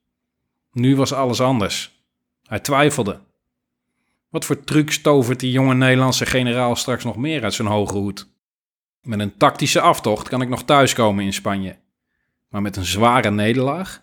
Nu 0.72 0.96
was 0.96 1.12
alles 1.12 1.40
anders. 1.40 2.04
Hij 2.42 2.60
twijfelde. 2.60 3.20
Wat 4.28 4.44
voor 4.44 4.64
trucs 4.64 5.00
tovert 5.00 5.40
die 5.40 5.50
jonge 5.50 5.74
Nederlandse 5.74 6.26
generaal 6.26 6.76
straks 6.76 7.04
nog 7.04 7.16
meer 7.16 7.42
uit 7.42 7.54
zijn 7.54 7.68
hoge 7.68 7.96
hoed? 7.96 8.31
Met 9.02 9.20
een 9.20 9.36
tactische 9.36 9.80
aftocht 9.80 10.28
kan 10.28 10.42
ik 10.42 10.48
nog 10.48 10.64
thuiskomen 10.64 11.24
in 11.24 11.32
Spanje. 11.32 11.76
Maar 12.48 12.62
met 12.62 12.76
een 12.76 12.84
zware 12.84 13.30
nederlaag? 13.30 14.02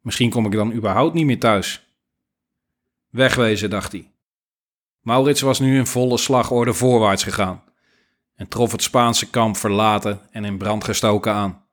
Misschien 0.00 0.30
kom 0.30 0.46
ik 0.46 0.52
dan 0.52 0.72
überhaupt 0.72 1.14
niet 1.14 1.26
meer 1.26 1.38
thuis. 1.38 1.88
Wegwezen, 3.10 3.70
dacht 3.70 3.92
hij. 3.92 4.10
Maurits 5.00 5.40
was 5.40 5.60
nu 5.60 5.78
in 5.78 5.86
volle 5.86 6.18
slagorde 6.18 6.72
voorwaarts 6.72 7.22
gegaan 7.22 7.62
en 8.34 8.48
trof 8.48 8.72
het 8.72 8.82
Spaanse 8.82 9.30
kamp 9.30 9.56
verlaten 9.56 10.20
en 10.30 10.44
in 10.44 10.58
brand 10.58 10.84
gestoken 10.84 11.32
aan. 11.32 11.64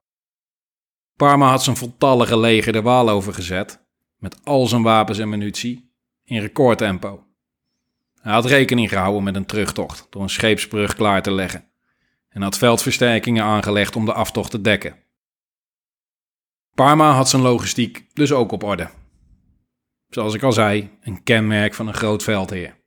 Parma 1.16 1.50
had 1.50 1.64
zijn 1.64 1.78
voltallige 1.78 2.40
leger 2.40 2.74
de 2.74 2.82
Waal 2.82 3.10
overgezet, 3.10 3.80
met 4.18 4.46
al 4.46 4.68
zijn 4.68 4.84
wapens 4.84 5.18
en 5.18 5.30
munitie, 5.30 5.92
in 6.24 6.40
recordtempo. 6.40 7.24
Hij 8.20 8.34
had 8.34 8.46
rekening 8.46 8.90
gehouden 8.90 9.24
met 9.24 9.36
een 9.36 9.46
terugtocht 9.46 10.08
door 10.10 10.22
een 10.22 10.30
scheepsbrug 10.30 10.96
klaar 10.96 11.22
te 11.22 11.32
leggen 11.32 11.71
en 12.32 12.42
had 12.42 12.58
veldversterkingen 12.58 13.44
aangelegd 13.44 13.96
om 13.96 14.06
de 14.06 14.14
aftocht 14.14 14.52
te 14.52 14.62
dekken. 14.62 14.96
Parma 16.74 17.12
had 17.12 17.30
zijn 17.30 17.42
logistiek 17.42 18.06
dus 18.14 18.32
ook 18.32 18.52
op 18.52 18.64
orde. 18.64 18.90
Zoals 20.10 20.34
ik 20.34 20.44
al 20.44 20.52
zei, 20.52 20.98
een 21.02 21.24
kenmerk 21.24 21.74
van 21.74 21.88
een 21.88 21.94
groot 21.94 22.24
veldheer. 22.24 22.80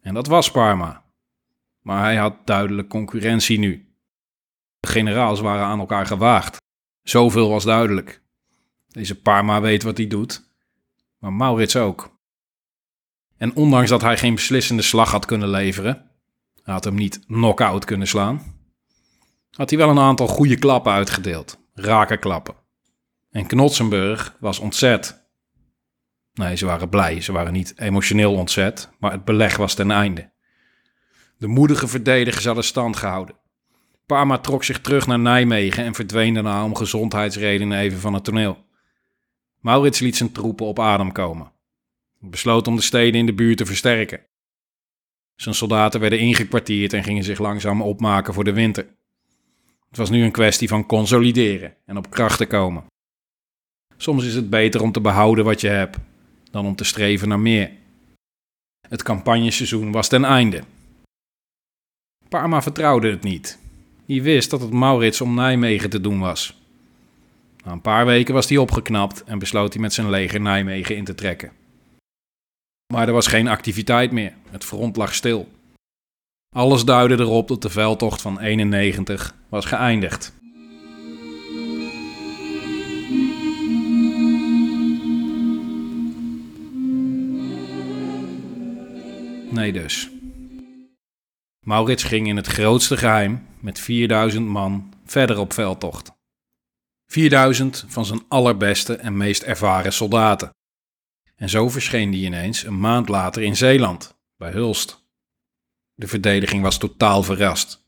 En 0.00 0.14
dat 0.14 0.26
was 0.26 0.50
Parma. 0.50 1.04
Maar 1.82 2.02
hij 2.02 2.16
had 2.16 2.46
duidelijk 2.46 2.88
concurrentie 2.88 3.58
nu. 3.58 3.94
De 4.78 4.88
generaals 4.88 5.40
waren 5.40 5.64
aan 5.64 5.78
elkaar 5.78 6.06
gewaagd. 6.06 6.56
Zoveel 7.02 7.48
was 7.48 7.64
duidelijk. 7.64 8.22
Deze 8.88 9.20
Parma 9.20 9.60
weet 9.60 9.82
wat 9.82 9.96
hij 9.96 10.06
doet, 10.06 10.48
maar 11.18 11.32
Maurits 11.32 11.76
ook. 11.76 12.16
En 13.36 13.54
ondanks 13.54 13.90
dat 13.90 14.02
hij 14.02 14.18
geen 14.18 14.34
beslissende 14.34 14.82
slag 14.82 15.10
had 15.10 15.26
kunnen 15.26 15.48
leveren, 15.48 16.10
hij 16.62 16.74
had 16.74 16.84
hem 16.84 16.94
niet 16.94 17.26
knock-out 17.26 17.84
kunnen 17.84 18.08
slaan, 18.08 18.57
had 19.58 19.70
hij 19.70 19.78
wel 19.78 19.88
een 19.88 19.98
aantal 19.98 20.26
goede 20.26 20.58
klappen 20.58 20.92
uitgedeeld, 20.92 21.58
rake 21.74 22.16
klappen. 22.16 22.54
En 23.30 23.46
Knotsenburg 23.46 24.36
was 24.40 24.58
ontzet. 24.58 25.28
Nee, 26.32 26.56
ze 26.56 26.66
waren 26.66 26.88
blij, 26.88 27.20
ze 27.20 27.32
waren 27.32 27.52
niet 27.52 27.72
emotioneel 27.76 28.34
ontzet, 28.34 28.90
maar 28.98 29.12
het 29.12 29.24
beleg 29.24 29.56
was 29.56 29.74
ten 29.74 29.90
einde. 29.90 30.30
De 31.38 31.46
moedige 31.46 31.88
verdedigers 31.88 32.44
hadden 32.44 32.64
stand 32.64 32.96
gehouden. 32.96 33.36
Parma 34.06 34.38
trok 34.38 34.64
zich 34.64 34.80
terug 34.80 35.06
naar 35.06 35.18
Nijmegen 35.18 35.84
en 35.84 35.94
verdween 35.94 36.34
daarna 36.34 36.64
om 36.64 36.74
gezondheidsredenen 36.74 37.78
even 37.78 37.98
van 37.98 38.14
het 38.14 38.24
toneel. 38.24 38.64
Maurits 39.60 40.00
liet 40.00 40.16
zijn 40.16 40.32
troepen 40.32 40.66
op 40.66 40.80
adem 40.80 41.12
komen. 41.12 41.52
Besloot 42.20 42.66
om 42.66 42.76
de 42.76 42.82
steden 42.82 43.20
in 43.20 43.26
de 43.26 43.34
buurt 43.34 43.56
te 43.56 43.66
versterken. 43.66 44.26
Zijn 45.36 45.54
soldaten 45.54 46.00
werden 46.00 46.18
ingekwartierd 46.18 46.92
en 46.92 47.04
gingen 47.04 47.24
zich 47.24 47.38
langzaam 47.38 47.82
opmaken 47.82 48.34
voor 48.34 48.44
de 48.44 48.52
winter. 48.52 48.96
Het 49.88 49.96
was 49.96 50.10
nu 50.10 50.24
een 50.24 50.30
kwestie 50.30 50.68
van 50.68 50.86
consolideren 50.86 51.74
en 51.84 51.96
op 51.96 52.10
kracht 52.10 52.38
te 52.38 52.46
komen. 52.46 52.84
Soms 53.96 54.24
is 54.24 54.34
het 54.34 54.50
beter 54.50 54.82
om 54.82 54.92
te 54.92 55.00
behouden 55.00 55.44
wat 55.44 55.60
je 55.60 55.68
hebt 55.68 55.96
dan 56.50 56.66
om 56.66 56.74
te 56.76 56.84
streven 56.84 57.28
naar 57.28 57.40
meer. 57.40 57.70
Het 58.88 59.02
campagneseizoen 59.02 59.92
was 59.92 60.08
ten 60.08 60.24
einde. 60.24 60.62
Parma 62.28 62.62
vertrouwde 62.62 63.10
het 63.10 63.22
niet. 63.22 63.58
Hij 64.06 64.22
wist 64.22 64.50
dat 64.50 64.60
het 64.60 64.72
Maurits 64.72 65.20
om 65.20 65.34
Nijmegen 65.34 65.90
te 65.90 66.00
doen 66.00 66.18
was. 66.18 66.62
Na 67.64 67.72
een 67.72 67.80
paar 67.80 68.06
weken 68.06 68.34
was 68.34 68.48
hij 68.48 68.58
opgeknapt 68.58 69.24
en 69.24 69.38
besloot 69.38 69.72
hij 69.72 69.82
met 69.82 69.92
zijn 69.92 70.10
leger 70.10 70.40
Nijmegen 70.40 70.96
in 70.96 71.04
te 71.04 71.14
trekken. 71.14 71.52
Maar 72.92 73.06
er 73.06 73.12
was 73.14 73.26
geen 73.26 73.48
activiteit 73.48 74.10
meer. 74.10 74.34
Het 74.50 74.64
front 74.64 74.96
lag 74.96 75.14
stil. 75.14 75.48
Alles 76.50 76.84
duidde 76.84 77.16
erop 77.16 77.48
dat 77.48 77.62
de 77.62 77.70
veldtocht 77.70 78.22
van 78.22 78.40
91 78.40 79.34
was 79.48 79.64
geëindigd. 79.64 80.36
Nee 89.50 89.72
dus. 89.72 90.10
Maurits 91.60 92.02
ging 92.02 92.26
in 92.26 92.36
het 92.36 92.46
grootste 92.46 92.96
geheim 92.96 93.46
met 93.60 93.80
4000 93.80 94.46
man 94.46 94.92
verder 95.04 95.38
op 95.38 95.52
veldtocht. 95.52 96.12
4000 97.06 97.84
van 97.88 98.04
zijn 98.04 98.22
allerbeste 98.28 98.96
en 98.96 99.16
meest 99.16 99.42
ervaren 99.42 99.92
soldaten. 99.92 100.50
En 101.36 101.48
zo 101.48 101.68
verscheen 101.68 102.10
die 102.10 102.24
ineens 102.24 102.64
een 102.64 102.80
maand 102.80 103.08
later 103.08 103.42
in 103.42 103.56
Zeeland, 103.56 104.18
bij 104.36 104.50
Hulst. 104.50 104.97
De 105.98 106.08
verdediging 106.08 106.62
was 106.62 106.78
totaal 106.78 107.22
verrast. 107.22 107.86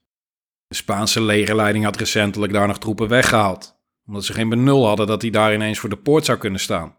De 0.67 0.75
Spaanse 0.75 1.23
legerleiding 1.23 1.85
had 1.85 1.97
recentelijk 1.97 2.53
daar 2.53 2.67
nog 2.67 2.79
troepen 2.79 3.09
weggehaald, 3.09 3.81
omdat 4.07 4.25
ze 4.25 4.33
geen 4.33 4.49
benul 4.49 4.87
hadden 4.87 5.07
dat 5.07 5.23
hij 5.23 5.31
daar 5.31 5.55
ineens 5.55 5.79
voor 5.79 5.89
de 5.89 5.97
poort 5.97 6.25
zou 6.25 6.39
kunnen 6.39 6.61
staan. 6.61 6.97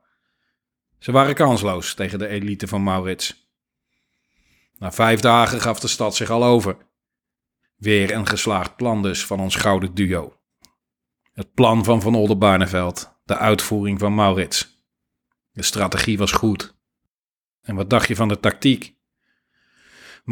Ze 1.00 1.12
waren 1.12 1.36
kansloos 1.36 1.94
tegen 1.94 2.20
de 2.20 2.28
elite 2.28 2.68
van 2.68 2.84
Maurits. 2.84 3.50
Na 4.78 4.92
vijf 4.92 5.20
dagen 5.20 5.62
gaf 5.62 5.80
de 5.80 5.88
stad 5.88 6.16
zich 6.16 6.30
al 6.30 6.44
over. 6.44 6.78
Weer 7.76 8.12
een 8.12 8.28
geslaagd 8.28 8.76
plan 8.76 9.02
dus 9.02 9.26
van 9.26 9.40
ons 9.40 9.56
gouden 9.56 9.94
duo. 9.94 10.38
Het 11.34 11.54
plan 11.54 11.84
van 11.84 12.02
Van 12.02 12.16
Oldenbarneveld, 12.16 13.20
de 13.24 13.38
uitvoering 13.38 14.00
van 14.00 14.16
Maurits. 14.16 14.86
De 15.52 15.64
strategie 15.64 16.18
was 16.18 16.32
goed. 16.32 16.76
En 17.62 17.76
wat 17.76 17.90
dacht 17.90 18.08
je 18.08 18.16
van 18.16 18.28
de 18.28 18.40
tactiek? 18.40 19.00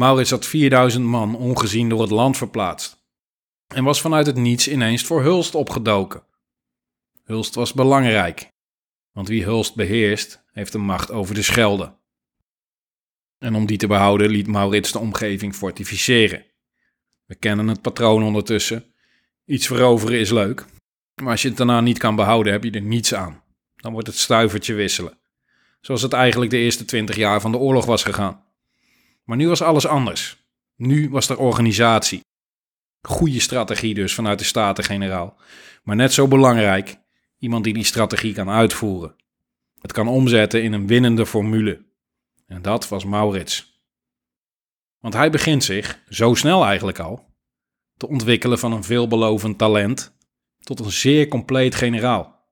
Maurits 0.00 0.30
had 0.30 0.46
4000 0.46 1.04
man 1.04 1.36
ongezien 1.36 1.88
door 1.88 2.00
het 2.00 2.10
land 2.10 2.36
verplaatst 2.36 3.04
en 3.66 3.84
was 3.84 4.00
vanuit 4.00 4.26
het 4.26 4.36
niets 4.36 4.68
ineens 4.68 5.02
voor 5.02 5.22
Hulst 5.22 5.54
opgedoken. 5.54 6.22
Hulst 7.24 7.54
was 7.54 7.72
belangrijk, 7.72 8.50
want 9.12 9.28
wie 9.28 9.44
Hulst 9.44 9.74
beheerst, 9.74 10.44
heeft 10.52 10.72
de 10.72 10.78
macht 10.78 11.10
over 11.10 11.34
de 11.34 11.42
Schelde. 11.42 11.98
En 13.38 13.54
om 13.54 13.66
die 13.66 13.76
te 13.76 13.86
behouden 13.86 14.30
liet 14.30 14.46
Maurits 14.46 14.92
de 14.92 14.98
omgeving 14.98 15.54
fortificeren. 15.54 16.44
We 17.24 17.34
kennen 17.34 17.68
het 17.68 17.82
patroon 17.82 18.22
ondertussen. 18.22 18.94
Iets 19.44 19.66
veroveren 19.66 20.18
is 20.18 20.30
leuk, 20.30 20.64
maar 21.22 21.30
als 21.30 21.42
je 21.42 21.48
het 21.48 21.56
daarna 21.56 21.80
niet 21.80 21.98
kan 21.98 22.16
behouden, 22.16 22.52
heb 22.52 22.64
je 22.64 22.70
er 22.70 22.82
niets 22.82 23.14
aan. 23.14 23.42
Dan 23.76 23.92
wordt 23.92 24.06
het 24.06 24.16
stuivertje 24.16 24.74
wisselen. 24.74 25.18
Zoals 25.80 26.02
het 26.02 26.12
eigenlijk 26.12 26.50
de 26.50 26.58
eerste 26.58 26.84
twintig 26.84 27.16
jaar 27.16 27.40
van 27.40 27.52
de 27.52 27.58
oorlog 27.58 27.84
was 27.84 28.02
gegaan. 28.02 28.48
Maar 29.30 29.38
nu 29.38 29.48
was 29.48 29.62
alles 29.62 29.86
anders. 29.86 30.44
Nu 30.76 31.10
was 31.10 31.28
er 31.28 31.38
organisatie. 31.38 32.20
Goede 33.08 33.40
strategie 33.40 33.94
dus 33.94 34.14
vanuit 34.14 34.38
de 34.38 34.44
Staten-Generaal. 34.44 35.36
Maar 35.82 35.96
net 35.96 36.12
zo 36.12 36.28
belangrijk, 36.28 37.00
iemand 37.38 37.64
die 37.64 37.74
die 37.74 37.84
strategie 37.84 38.34
kan 38.34 38.48
uitvoeren. 38.48 39.16
Het 39.80 39.92
kan 39.92 40.08
omzetten 40.08 40.62
in 40.62 40.72
een 40.72 40.86
winnende 40.86 41.26
formule. 41.26 41.86
En 42.46 42.62
dat 42.62 42.88
was 42.88 43.04
Maurits. 43.04 43.82
Want 45.00 45.14
hij 45.14 45.30
begint 45.30 45.64
zich, 45.64 46.02
zo 46.08 46.34
snel 46.34 46.64
eigenlijk 46.64 46.98
al, 46.98 47.34
te 47.96 48.08
ontwikkelen 48.08 48.58
van 48.58 48.72
een 48.72 48.84
veelbelovend 48.84 49.58
talent 49.58 50.16
tot 50.58 50.80
een 50.80 50.92
zeer 50.92 51.28
compleet 51.28 51.74
generaal. 51.74 52.46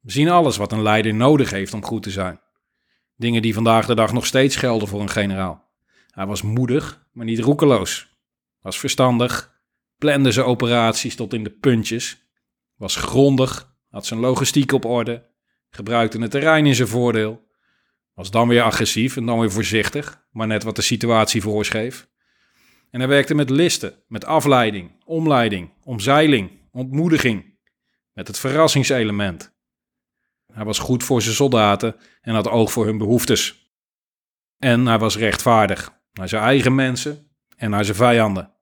We 0.00 0.10
zien 0.10 0.28
alles 0.28 0.56
wat 0.56 0.72
een 0.72 0.82
leider 0.82 1.14
nodig 1.14 1.50
heeft 1.50 1.74
om 1.74 1.84
goed 1.84 2.02
te 2.02 2.10
zijn. 2.10 2.39
Dingen 3.20 3.42
die 3.42 3.54
vandaag 3.54 3.86
de 3.86 3.94
dag 3.94 4.12
nog 4.12 4.26
steeds 4.26 4.56
gelden 4.56 4.88
voor 4.88 5.00
een 5.00 5.10
generaal. 5.10 5.68
Hij 6.10 6.26
was 6.26 6.42
moedig, 6.42 7.06
maar 7.12 7.24
niet 7.24 7.38
roekeloos. 7.38 8.16
Was 8.62 8.78
verstandig, 8.78 9.60
plande 9.98 10.32
zijn 10.32 10.46
operaties 10.46 11.16
tot 11.16 11.34
in 11.34 11.44
de 11.44 11.50
puntjes. 11.50 12.26
Was 12.76 12.96
grondig, 12.96 13.74
had 13.90 14.06
zijn 14.06 14.20
logistiek 14.20 14.72
op 14.72 14.84
orde, 14.84 15.26
gebruikte 15.70 16.20
het 16.20 16.30
terrein 16.30 16.66
in 16.66 16.74
zijn 16.74 16.88
voordeel 16.88 17.48
was 18.20 18.30
dan 18.30 18.48
weer 18.48 18.62
agressief 18.62 19.16
en 19.16 19.26
dan 19.26 19.40
weer 19.40 19.52
voorzichtig, 19.52 20.26
maar 20.32 20.46
net 20.46 20.62
wat 20.62 20.76
de 20.76 20.82
situatie 20.82 21.42
voorschreef. 21.42 22.08
En 22.90 23.00
hij 23.00 23.08
werkte 23.08 23.34
met 23.34 23.50
listen, 23.50 23.94
met 24.08 24.24
afleiding, 24.24 24.90
omleiding, 25.04 25.70
omzeiling, 25.84 26.50
ontmoediging, 26.72 27.58
met 28.12 28.26
het 28.26 28.38
verrassingselement. 28.38 29.58
Hij 30.60 30.68
was 30.68 30.78
goed 30.78 31.04
voor 31.04 31.22
zijn 31.22 31.34
soldaten 31.34 31.96
en 32.20 32.34
had 32.34 32.48
oog 32.48 32.72
voor 32.72 32.86
hun 32.86 32.98
behoeftes. 32.98 33.72
En 34.58 34.86
hij 34.86 34.98
was 34.98 35.16
rechtvaardig 35.16 35.92
naar 36.12 36.28
zijn 36.28 36.42
eigen 36.42 36.74
mensen 36.74 37.30
en 37.56 37.70
naar 37.70 37.84
zijn 37.84 37.96
vijanden. 37.96 38.52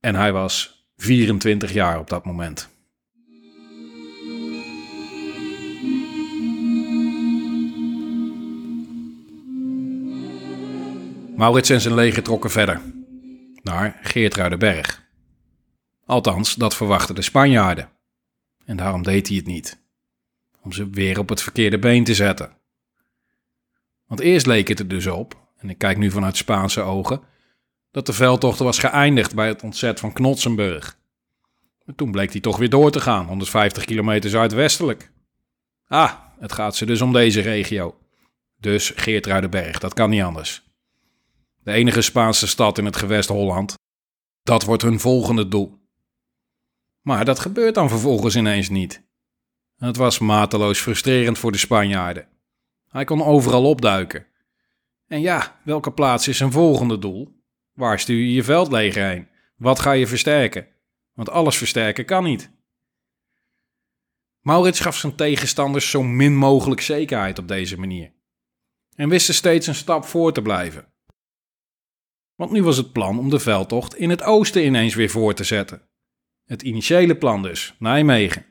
En 0.00 0.14
hij 0.14 0.32
was 0.32 0.86
24 0.96 1.72
jaar 1.72 1.98
op 1.98 2.08
dat 2.08 2.24
moment. 2.24 2.68
Maurits 11.36 11.70
en 11.70 11.80
zijn 11.80 11.94
leger 11.94 12.22
trokken 12.22 12.50
verder. 12.50 12.80
Naar 13.62 13.98
Geertruidenberg. 14.02 15.08
Althans, 16.04 16.54
dat 16.54 16.76
verwachten 16.76 17.14
de 17.14 17.22
Spanjaarden. 17.22 17.88
En 18.64 18.76
daarom 18.76 19.02
deed 19.02 19.28
hij 19.28 19.36
het 19.36 19.46
niet. 19.46 19.86
Om 20.62 20.72
ze 20.72 20.90
weer 20.90 21.18
op 21.18 21.28
het 21.28 21.42
verkeerde 21.42 21.78
been 21.78 22.04
te 22.04 22.14
zetten. 22.14 22.56
Want 24.06 24.20
eerst 24.20 24.46
leek 24.46 24.68
het 24.68 24.78
er 24.78 24.88
dus 24.88 25.06
op, 25.06 25.48
en 25.56 25.70
ik 25.70 25.78
kijk 25.78 25.98
nu 25.98 26.10
vanuit 26.10 26.36
Spaanse 26.36 26.80
ogen, 26.80 27.20
dat 27.90 28.06
de 28.06 28.12
veldtocht 28.12 28.58
was 28.58 28.78
geëindigd 28.78 29.34
bij 29.34 29.48
het 29.48 29.62
ontzet 29.62 30.00
van 30.00 30.12
Knotsenburg. 30.12 30.98
Maar 31.84 31.94
toen 31.94 32.10
bleek 32.10 32.32
hij 32.32 32.40
toch 32.40 32.56
weer 32.56 32.70
door 32.70 32.90
te 32.90 33.00
gaan, 33.00 33.26
150 33.26 33.84
kilometer 33.84 34.30
zuidwestelijk. 34.30 35.12
Ah, 35.86 36.12
het 36.38 36.52
gaat 36.52 36.76
ze 36.76 36.86
dus 36.86 37.00
om 37.00 37.12
deze 37.12 37.40
regio. 37.40 37.98
Dus 38.56 38.92
Geertruidenberg, 38.96 39.78
dat 39.78 39.94
kan 39.94 40.10
niet 40.10 40.22
anders. 40.22 40.62
De 41.62 41.72
enige 41.72 42.02
Spaanse 42.02 42.46
stad 42.46 42.78
in 42.78 42.84
het 42.84 42.96
gewest 42.96 43.28
Holland. 43.28 43.74
Dat 44.42 44.64
wordt 44.64 44.82
hun 44.82 45.00
volgende 45.00 45.48
doel. 45.48 45.78
Maar 47.02 47.24
dat 47.24 47.38
gebeurt 47.38 47.74
dan 47.74 47.88
vervolgens 47.88 48.36
ineens 48.36 48.68
niet. 48.68 49.07
Het 49.78 49.96
was 49.96 50.18
mateloos 50.18 50.80
frustrerend 50.80 51.38
voor 51.38 51.52
de 51.52 51.58
Spanjaarden. 51.58 52.28
Hij 52.88 53.04
kon 53.04 53.22
overal 53.22 53.64
opduiken. 53.64 54.26
En 55.06 55.20
ja, 55.20 55.60
welke 55.64 55.92
plaats 55.92 56.28
is 56.28 56.36
zijn 56.36 56.52
volgende 56.52 56.98
doel? 56.98 57.42
Waar 57.72 57.98
stuur 57.98 58.20
je 58.20 58.32
je 58.32 58.42
veldleger 58.42 59.08
heen? 59.08 59.28
Wat 59.56 59.78
ga 59.78 59.92
je 59.92 60.06
versterken? 60.06 60.66
Want 61.12 61.30
alles 61.30 61.56
versterken 61.56 62.04
kan 62.04 62.24
niet. 62.24 62.50
Maurits 64.40 64.80
gaf 64.80 64.96
zijn 64.96 65.14
tegenstanders 65.14 65.90
zo 65.90 66.02
min 66.02 66.36
mogelijk 66.36 66.80
zekerheid 66.80 67.38
op 67.38 67.48
deze 67.48 67.78
manier. 67.78 68.12
En 68.94 69.08
wist 69.08 69.28
er 69.28 69.34
steeds 69.34 69.66
een 69.66 69.74
stap 69.74 70.04
voor 70.04 70.32
te 70.32 70.42
blijven. 70.42 70.92
Want 72.34 72.50
nu 72.50 72.62
was 72.62 72.76
het 72.76 72.92
plan 72.92 73.18
om 73.18 73.30
de 73.30 73.38
veldtocht 73.38 73.96
in 73.96 74.10
het 74.10 74.22
oosten 74.22 74.64
ineens 74.64 74.94
weer 74.94 75.10
voor 75.10 75.34
te 75.34 75.44
zetten. 75.44 75.88
Het 76.44 76.62
initiële 76.62 77.16
plan 77.16 77.42
dus, 77.42 77.74
Nijmegen. 77.78 78.46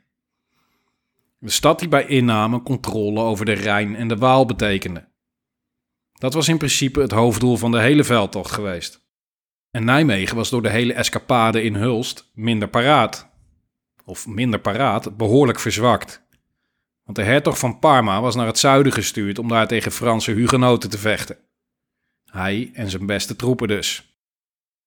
De 1.40 1.50
stad 1.50 1.80
die 1.80 1.88
bij 1.88 2.06
inname 2.06 2.62
controle 2.62 3.22
over 3.22 3.46
de 3.46 3.54
Rijn 3.54 3.96
en 3.96 4.08
de 4.08 4.18
Waal 4.18 4.46
betekende. 4.46 5.08
Dat 6.14 6.34
was 6.34 6.48
in 6.48 6.58
principe 6.58 7.02
het 7.02 7.12
hoofddoel 7.12 7.58
van 7.58 7.72
de 7.72 7.80
hele 7.80 8.04
veldtocht 8.04 8.52
geweest. 8.52 9.06
En 9.72 9.86
Nijmegen 9.86 10.36
was 10.36 10.50
door 10.50 10.62
de 10.62 10.70
hele 10.70 10.94
escapade 10.94 11.62
in 11.64 11.76
Hulst 11.76 12.32
minder 12.34 12.68
paraat. 12.68 13.30
Of 14.06 14.28
minder 14.28 14.60
paraat, 14.60 15.18
behoorlijk 15.18 15.60
verzwakt. 15.60 16.26
Want 17.04 17.18
de 17.18 17.24
hertog 17.24 17.58
van 17.58 17.80
Parma 17.80 18.22
was 18.22 18.36
naar 18.36 18.46
het 18.48 18.60
zuiden 18.60 18.92
gestuurd 18.92 19.40
om 19.40 19.48
daar 19.48 19.68
tegen 19.68 19.92
Franse 19.92 20.32
hugenoten 20.32 20.90
te 20.90 20.98
vechten. 20.98 21.38
Hij 22.26 22.70
en 22.74 22.90
zijn 22.90 23.06
beste 23.06 23.36
troepen 23.36 23.68
dus. 23.68 24.18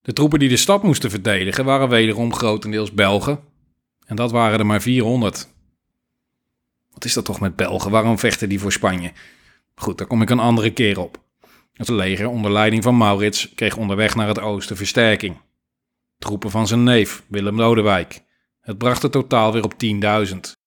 De 0.00 0.12
troepen 0.12 0.38
die 0.38 0.48
de 0.48 0.56
stad 0.56 0.82
moesten 0.82 1.10
verdedigen 1.10 1.64
waren 1.64 1.88
wederom 1.88 2.34
grotendeels 2.34 2.92
Belgen. 2.92 3.40
En 4.06 4.16
dat 4.16 4.30
waren 4.30 4.58
er 4.58 4.66
maar 4.66 4.82
400. 4.82 5.48
Wat 6.92 7.04
is 7.04 7.12
dat 7.12 7.24
toch 7.24 7.40
met 7.40 7.56
Belgen? 7.56 7.90
Waarom 7.90 8.18
vechten 8.18 8.48
die 8.48 8.60
voor 8.60 8.72
Spanje? 8.72 9.12
Goed, 9.74 9.98
daar 9.98 10.06
kom 10.06 10.22
ik 10.22 10.30
een 10.30 10.38
andere 10.38 10.72
keer 10.72 11.00
op. 11.00 11.22
Het 11.72 11.88
leger 11.88 12.28
onder 12.28 12.52
leiding 12.52 12.82
van 12.82 12.96
Maurits 12.96 13.54
kreeg 13.54 13.76
onderweg 13.76 14.14
naar 14.14 14.28
het 14.28 14.40
oosten 14.40 14.76
versterking. 14.76 15.40
Troepen 16.18 16.50
van 16.50 16.66
zijn 16.66 16.82
neef, 16.82 17.22
Willem 17.26 17.56
Lodewijk. 17.56 18.24
Het 18.60 18.78
bracht 18.78 19.02
het 19.02 19.12
totaal 19.12 19.52
weer 19.52 19.64
op 19.64 19.74
10.000. 19.84 20.58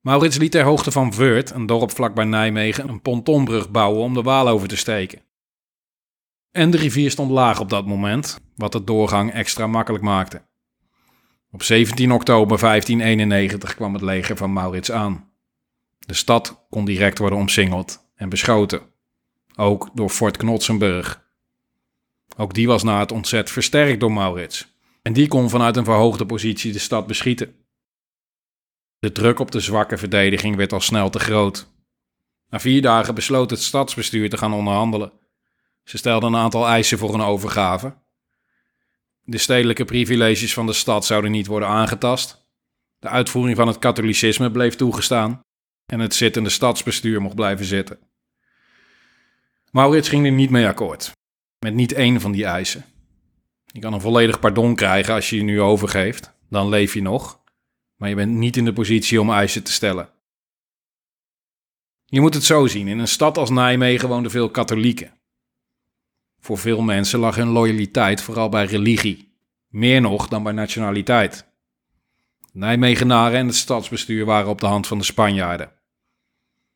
Maurits 0.00 0.36
liet 0.36 0.50
ter 0.50 0.62
hoogte 0.62 0.90
van 0.90 1.12
Veurt, 1.12 1.50
een 1.50 1.66
dorp 1.66 1.90
vlakbij 1.90 2.24
Nijmegen, 2.24 2.88
een 2.88 3.02
pontonbrug 3.02 3.70
bouwen 3.70 4.02
om 4.02 4.14
de 4.14 4.22
Waal 4.22 4.48
over 4.48 4.68
te 4.68 4.76
steken. 4.76 5.22
En 6.50 6.70
de 6.70 6.76
rivier 6.76 7.10
stond 7.10 7.30
laag 7.30 7.60
op 7.60 7.68
dat 7.68 7.86
moment, 7.86 8.40
wat 8.54 8.72
de 8.72 8.84
doorgang 8.84 9.32
extra 9.32 9.66
makkelijk 9.66 10.04
maakte. 10.04 10.42
Op 11.56 11.62
17 11.62 12.12
oktober 12.12 12.58
1591 12.58 13.74
kwam 13.74 13.92
het 13.92 14.02
leger 14.02 14.36
van 14.36 14.52
Maurits 14.52 14.92
aan. 14.92 15.30
De 15.98 16.14
stad 16.14 16.66
kon 16.70 16.84
direct 16.84 17.18
worden 17.18 17.38
omsingeld 17.38 18.08
en 18.14 18.28
beschoten, 18.28 18.80
ook 19.54 19.90
door 19.94 20.08
Fort 20.08 20.36
Knotsenburg. 20.36 21.24
Ook 22.36 22.54
die 22.54 22.66
was 22.66 22.82
na 22.82 22.98
het 22.98 23.12
ontzet 23.12 23.50
versterkt 23.50 24.00
door 24.00 24.12
Maurits 24.12 24.76
en 25.02 25.12
die 25.12 25.28
kon 25.28 25.50
vanuit 25.50 25.76
een 25.76 25.84
verhoogde 25.84 26.26
positie 26.26 26.72
de 26.72 26.78
stad 26.78 27.06
beschieten. 27.06 27.54
De 28.98 29.12
druk 29.12 29.38
op 29.38 29.50
de 29.50 29.60
zwakke 29.60 29.96
verdediging 29.96 30.56
werd 30.56 30.72
al 30.72 30.80
snel 30.80 31.10
te 31.10 31.18
groot. 31.18 31.68
Na 32.48 32.60
vier 32.60 32.82
dagen 32.82 33.14
besloot 33.14 33.50
het 33.50 33.62
stadsbestuur 33.62 34.30
te 34.30 34.36
gaan 34.36 34.52
onderhandelen. 34.52 35.12
Ze 35.84 35.96
stelden 35.96 36.32
een 36.32 36.40
aantal 36.40 36.66
eisen 36.66 36.98
voor 36.98 37.14
een 37.14 37.20
overgave. 37.20 37.96
De 39.28 39.38
stedelijke 39.38 39.84
privileges 39.84 40.54
van 40.54 40.66
de 40.66 40.72
stad 40.72 41.04
zouden 41.04 41.30
niet 41.30 41.46
worden 41.46 41.68
aangetast. 41.68 42.48
De 42.98 43.08
uitvoering 43.08 43.56
van 43.56 43.66
het 43.66 43.78
katholicisme 43.78 44.50
bleef 44.50 44.74
toegestaan 44.74 45.40
en 45.86 46.00
het 46.00 46.14
zittende 46.14 46.50
stadsbestuur 46.50 47.22
mocht 47.22 47.34
blijven 47.34 47.64
zitten. 47.64 47.98
Maurits 49.70 50.08
ging 50.08 50.26
er 50.26 50.32
niet 50.32 50.50
mee 50.50 50.66
akkoord, 50.66 51.12
met 51.58 51.74
niet 51.74 51.92
één 51.92 52.20
van 52.20 52.32
die 52.32 52.44
eisen. 52.44 52.84
Je 53.66 53.80
kan 53.80 53.92
een 53.92 54.00
volledig 54.00 54.40
pardon 54.40 54.74
krijgen 54.74 55.14
als 55.14 55.30
je 55.30 55.36
je 55.36 55.42
nu 55.42 55.60
overgeeft, 55.60 56.32
dan 56.48 56.68
leef 56.68 56.94
je 56.94 57.02
nog, 57.02 57.40
maar 57.96 58.08
je 58.08 58.14
bent 58.14 58.32
niet 58.32 58.56
in 58.56 58.64
de 58.64 58.72
positie 58.72 59.20
om 59.20 59.30
eisen 59.30 59.62
te 59.62 59.72
stellen. 59.72 60.10
Je 62.04 62.20
moet 62.20 62.34
het 62.34 62.44
zo 62.44 62.66
zien: 62.66 62.88
in 62.88 62.98
een 62.98 63.08
stad 63.08 63.38
als 63.38 63.50
Nijmegen 63.50 64.08
woonden 64.08 64.30
veel 64.30 64.50
katholieken. 64.50 65.15
Voor 66.40 66.58
veel 66.58 66.82
mensen 66.82 67.18
lag 67.18 67.36
hun 67.36 67.48
loyaliteit 67.48 68.22
vooral 68.22 68.48
bij 68.48 68.64
religie, 68.64 69.38
meer 69.68 70.00
nog 70.00 70.28
dan 70.28 70.42
bij 70.42 70.52
nationaliteit. 70.52 71.46
Nijmegenaren 72.52 73.38
en 73.38 73.46
het 73.46 73.56
stadsbestuur 73.56 74.24
waren 74.24 74.50
op 74.50 74.60
de 74.60 74.66
hand 74.66 74.86
van 74.86 74.98
de 74.98 75.04
Spanjaarden. 75.04 75.72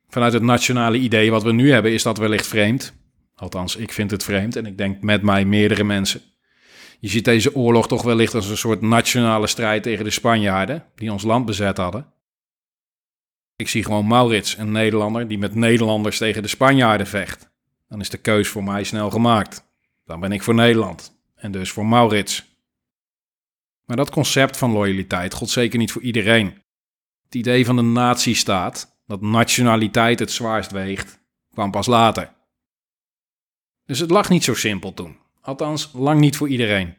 Vanuit 0.08 0.32
het 0.32 0.42
nationale 0.42 0.98
idee 0.98 1.30
wat 1.30 1.42
we 1.42 1.52
nu 1.52 1.72
hebben 1.72 1.92
is 1.92 2.02
dat 2.02 2.18
wellicht 2.18 2.46
vreemd. 2.46 2.92
Althans, 3.34 3.76
ik 3.76 3.92
vind 3.92 4.10
het 4.10 4.24
vreemd 4.24 4.56
en 4.56 4.66
ik 4.66 4.78
denk 4.78 5.02
met 5.02 5.22
mij 5.22 5.44
meerdere 5.44 5.84
mensen. 5.84 6.20
Je 6.98 7.08
ziet 7.08 7.24
deze 7.24 7.54
oorlog 7.54 7.88
toch 7.88 8.02
wellicht 8.02 8.34
als 8.34 8.48
een 8.48 8.56
soort 8.56 8.80
nationale 8.80 9.46
strijd 9.46 9.82
tegen 9.82 10.04
de 10.04 10.10
Spanjaarden, 10.10 10.84
die 10.94 11.12
ons 11.12 11.22
land 11.22 11.46
bezet 11.46 11.76
hadden. 11.76 12.12
Ik 13.56 13.68
zie 13.68 13.84
gewoon 13.84 14.06
Maurits, 14.06 14.56
een 14.56 14.72
Nederlander, 14.72 15.28
die 15.28 15.38
met 15.38 15.54
Nederlanders 15.54 16.18
tegen 16.18 16.42
de 16.42 16.48
Spanjaarden 16.48 17.06
vecht. 17.06 17.49
Dan 17.90 18.00
is 18.00 18.10
de 18.10 18.18
keus 18.18 18.48
voor 18.48 18.64
mij 18.64 18.84
snel 18.84 19.10
gemaakt. 19.10 19.64
Dan 20.04 20.20
ben 20.20 20.32
ik 20.32 20.42
voor 20.42 20.54
Nederland 20.54 21.20
en 21.34 21.52
dus 21.52 21.70
voor 21.70 21.86
Maurits. 21.86 22.44
Maar 23.84 23.96
dat 23.96 24.10
concept 24.10 24.56
van 24.56 24.70
loyaliteit 24.70 25.34
gold 25.34 25.50
zeker 25.50 25.78
niet 25.78 25.92
voor 25.92 26.02
iedereen. 26.02 26.62
Het 27.22 27.34
idee 27.34 27.64
van 27.64 27.76
de 27.76 27.82
nazistaat, 27.82 29.00
dat 29.06 29.20
nationaliteit 29.20 30.18
het 30.18 30.30
zwaarst 30.30 30.70
weegt, 30.70 31.20
kwam 31.52 31.70
pas 31.70 31.86
later. 31.86 32.32
Dus 33.84 33.98
het 33.98 34.10
lag 34.10 34.28
niet 34.28 34.44
zo 34.44 34.54
simpel 34.54 34.94
toen. 34.94 35.16
Althans, 35.40 35.90
lang 35.92 36.20
niet 36.20 36.36
voor 36.36 36.48
iedereen. 36.48 36.94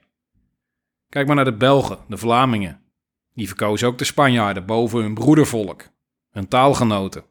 Kijk 1.10 1.28
maar 1.28 1.36
naar 1.36 1.46
de 1.46 1.58
Belgen, 1.58 2.00
de 2.08 2.18
Vlamingen. 2.18 2.82
Die 3.34 3.48
verkozen 3.48 3.88
ook 3.88 3.98
de 3.98 4.04
Spanjaarden 4.04 4.66
boven 4.66 5.02
hun 5.02 5.14
broedervolk, 5.14 5.90
hun 6.32 6.48
taalgenoten. 6.48 7.24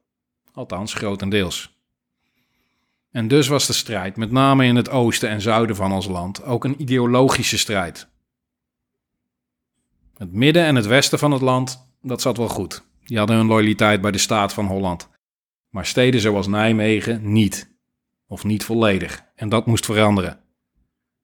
Althans, 0.52 0.94
grotendeels. 0.94 1.79
En 3.10 3.28
dus 3.28 3.48
was 3.48 3.66
de 3.66 3.72
strijd, 3.72 4.16
met 4.16 4.30
name 4.30 4.64
in 4.64 4.76
het 4.76 4.90
oosten 4.90 5.28
en 5.28 5.40
zuiden 5.40 5.76
van 5.76 5.92
ons 5.92 6.06
land, 6.06 6.44
ook 6.44 6.64
een 6.64 6.80
ideologische 6.80 7.58
strijd. 7.58 8.08
Het 10.16 10.32
midden 10.32 10.64
en 10.64 10.74
het 10.74 10.86
westen 10.86 11.18
van 11.18 11.32
het 11.32 11.40
land, 11.40 11.92
dat 12.02 12.20
zat 12.20 12.36
wel 12.36 12.48
goed. 12.48 12.88
Die 13.04 13.18
hadden 13.18 13.36
hun 13.36 13.46
loyaliteit 13.46 14.00
bij 14.00 14.10
de 14.10 14.18
staat 14.18 14.52
van 14.52 14.66
Holland. 14.66 15.08
Maar 15.68 15.86
steden 15.86 16.20
zoals 16.20 16.46
Nijmegen 16.46 17.32
niet. 17.32 17.78
Of 18.26 18.44
niet 18.44 18.64
volledig. 18.64 19.24
En 19.34 19.48
dat 19.48 19.66
moest 19.66 19.84
veranderen. 19.84 20.40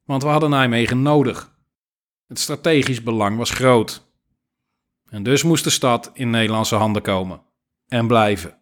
Want 0.05 0.23
we 0.23 0.29
hadden 0.29 0.51
Nijmegen 0.51 1.03
nodig. 1.03 1.55
Het 2.27 2.39
strategisch 2.39 3.03
belang 3.03 3.37
was 3.37 3.51
groot. 3.51 4.11
En 5.09 5.23
dus 5.23 5.43
moest 5.43 5.65
de 5.65 5.71
stad 5.71 6.11
in 6.13 6.31
Nederlandse 6.31 6.75
handen 6.75 7.03
komen. 7.03 7.43
En 7.89 8.07
blijven. 8.07 8.59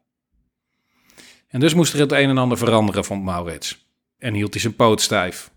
En 1.55 1.61
dus 1.61 1.75
moest 1.75 1.93
er 1.93 2.01
het 2.01 2.13
een 2.13 2.29
en 2.29 2.39
ander 2.39 2.59
veranderen, 2.59 3.05
vond 3.05 3.25
Maurits. 3.25 3.87
En 4.19 4.35
hield 4.35 4.53
hij 4.53 4.61
zijn 4.61 4.77
poot 4.77 5.01
stijf. 5.01 5.51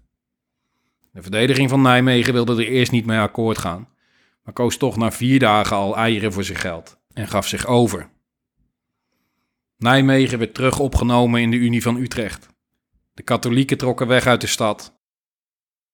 De 1.11 1.21
verdediging 1.21 1.69
van 1.69 1.81
Nijmegen 1.81 2.33
wilde 2.33 2.53
er 2.53 2.67
eerst 2.67 2.91
niet 2.91 3.05
mee 3.05 3.19
akkoord 3.19 3.57
gaan, 3.57 3.89
maar 4.43 4.53
koos 4.53 4.77
toch 4.77 4.97
na 4.97 5.11
vier 5.11 5.39
dagen 5.39 5.77
al 5.77 5.95
eieren 5.95 6.33
voor 6.33 6.43
zijn 6.43 6.57
geld 6.57 6.97
en 7.13 7.27
gaf 7.27 7.47
zich 7.47 7.65
over. 7.65 8.09
Nijmegen 9.77 10.39
werd 10.39 10.53
terug 10.53 10.79
opgenomen 10.79 11.41
in 11.41 11.51
de 11.51 11.57
Unie 11.57 11.81
van 11.81 11.97
Utrecht. 11.97 12.47
De 13.13 13.23
katholieken 13.23 13.77
trokken 13.77 14.07
weg 14.07 14.25
uit 14.25 14.41
de 14.41 14.47
stad. 14.47 14.99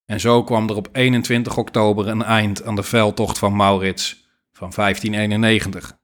En 0.06 0.20
zo 0.20 0.44
kwam 0.44 0.70
er 0.70 0.76
op 0.76 0.90
21 0.92 1.58
oktober 1.58 2.08
een 2.08 2.24
eind 2.24 2.64
aan 2.64 2.76
de 2.76 2.84
veldtocht 2.84 3.38
van 3.38 3.56
Maurits 3.56 4.28
van 4.52 4.72
1591. 4.76 5.98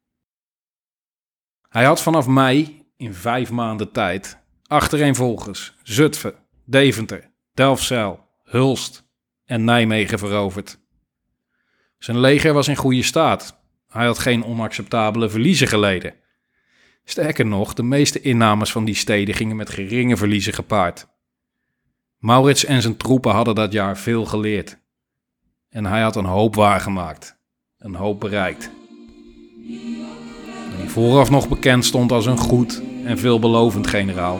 Hij 1.70 1.86
had 1.86 2.02
vanaf 2.02 2.28
mei 2.28 2.79
in 3.00 3.14
vijf 3.14 3.52
maanden 3.52 3.92
tijd 3.92 4.38
achtereenvolgens 4.68 5.76
Zutphen, 5.84 6.36
Deventer, 6.66 7.32
Delfzijl, 7.54 8.28
Hulst 8.44 9.04
en 9.46 9.64
Nijmegen 9.64 10.20
veroverd. 10.20 10.80
Zijn 11.98 12.20
leger 12.20 12.54
was 12.54 12.68
in 12.68 12.76
goede 12.76 13.04
staat. 13.04 13.62
Hij 13.88 14.06
had 14.06 14.20
geen 14.20 14.44
onacceptabele 14.44 15.30
verliezen 15.30 15.68
geleden. 15.68 16.14
Sterker 17.04 17.46
nog, 17.46 17.74
de 17.74 17.84
meeste 17.84 18.22
innames 18.22 18.72
van 18.72 18.86
die 18.86 18.96
steden 18.96 19.36
gingen 19.36 19.56
met 19.56 19.70
geringe 19.70 20.18
verliezen 20.18 20.54
gepaard. 20.54 21.08
Maurits 22.18 22.66
en 22.66 22.82
zijn 22.82 22.98
troepen 22.98 23.32
hadden 23.32 23.56
dat 23.56 23.72
jaar 23.72 23.98
veel 23.98 24.26
geleerd. 24.26 24.80
En 25.70 25.86
hij 25.86 26.02
had 26.02 26.16
een 26.16 26.26
hoop 26.26 26.56
waargemaakt, 26.56 27.40
een 27.78 27.96
hoop 27.96 28.20
bereikt. 28.20 28.70
Die 30.78 30.90
vooraf 30.90 31.30
nog 31.30 31.50
bekend 31.50 31.86
stond 31.86 32.12
als 32.12 32.26
een 32.26 32.38
goed 32.38 32.89
en 33.10 33.18
veelbelovend 33.18 33.88
generaal, 33.88 34.40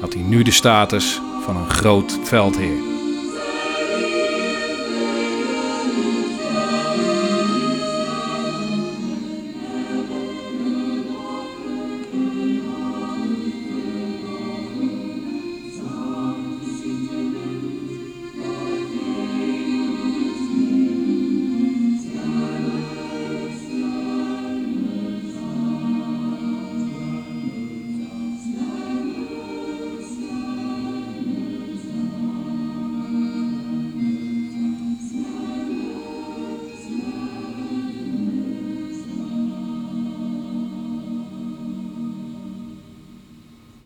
had 0.00 0.12
hij 0.14 0.22
nu 0.22 0.42
de 0.42 0.50
status 0.50 1.20
van 1.44 1.56
een 1.56 1.70
groot 1.70 2.18
veldheer. 2.22 2.91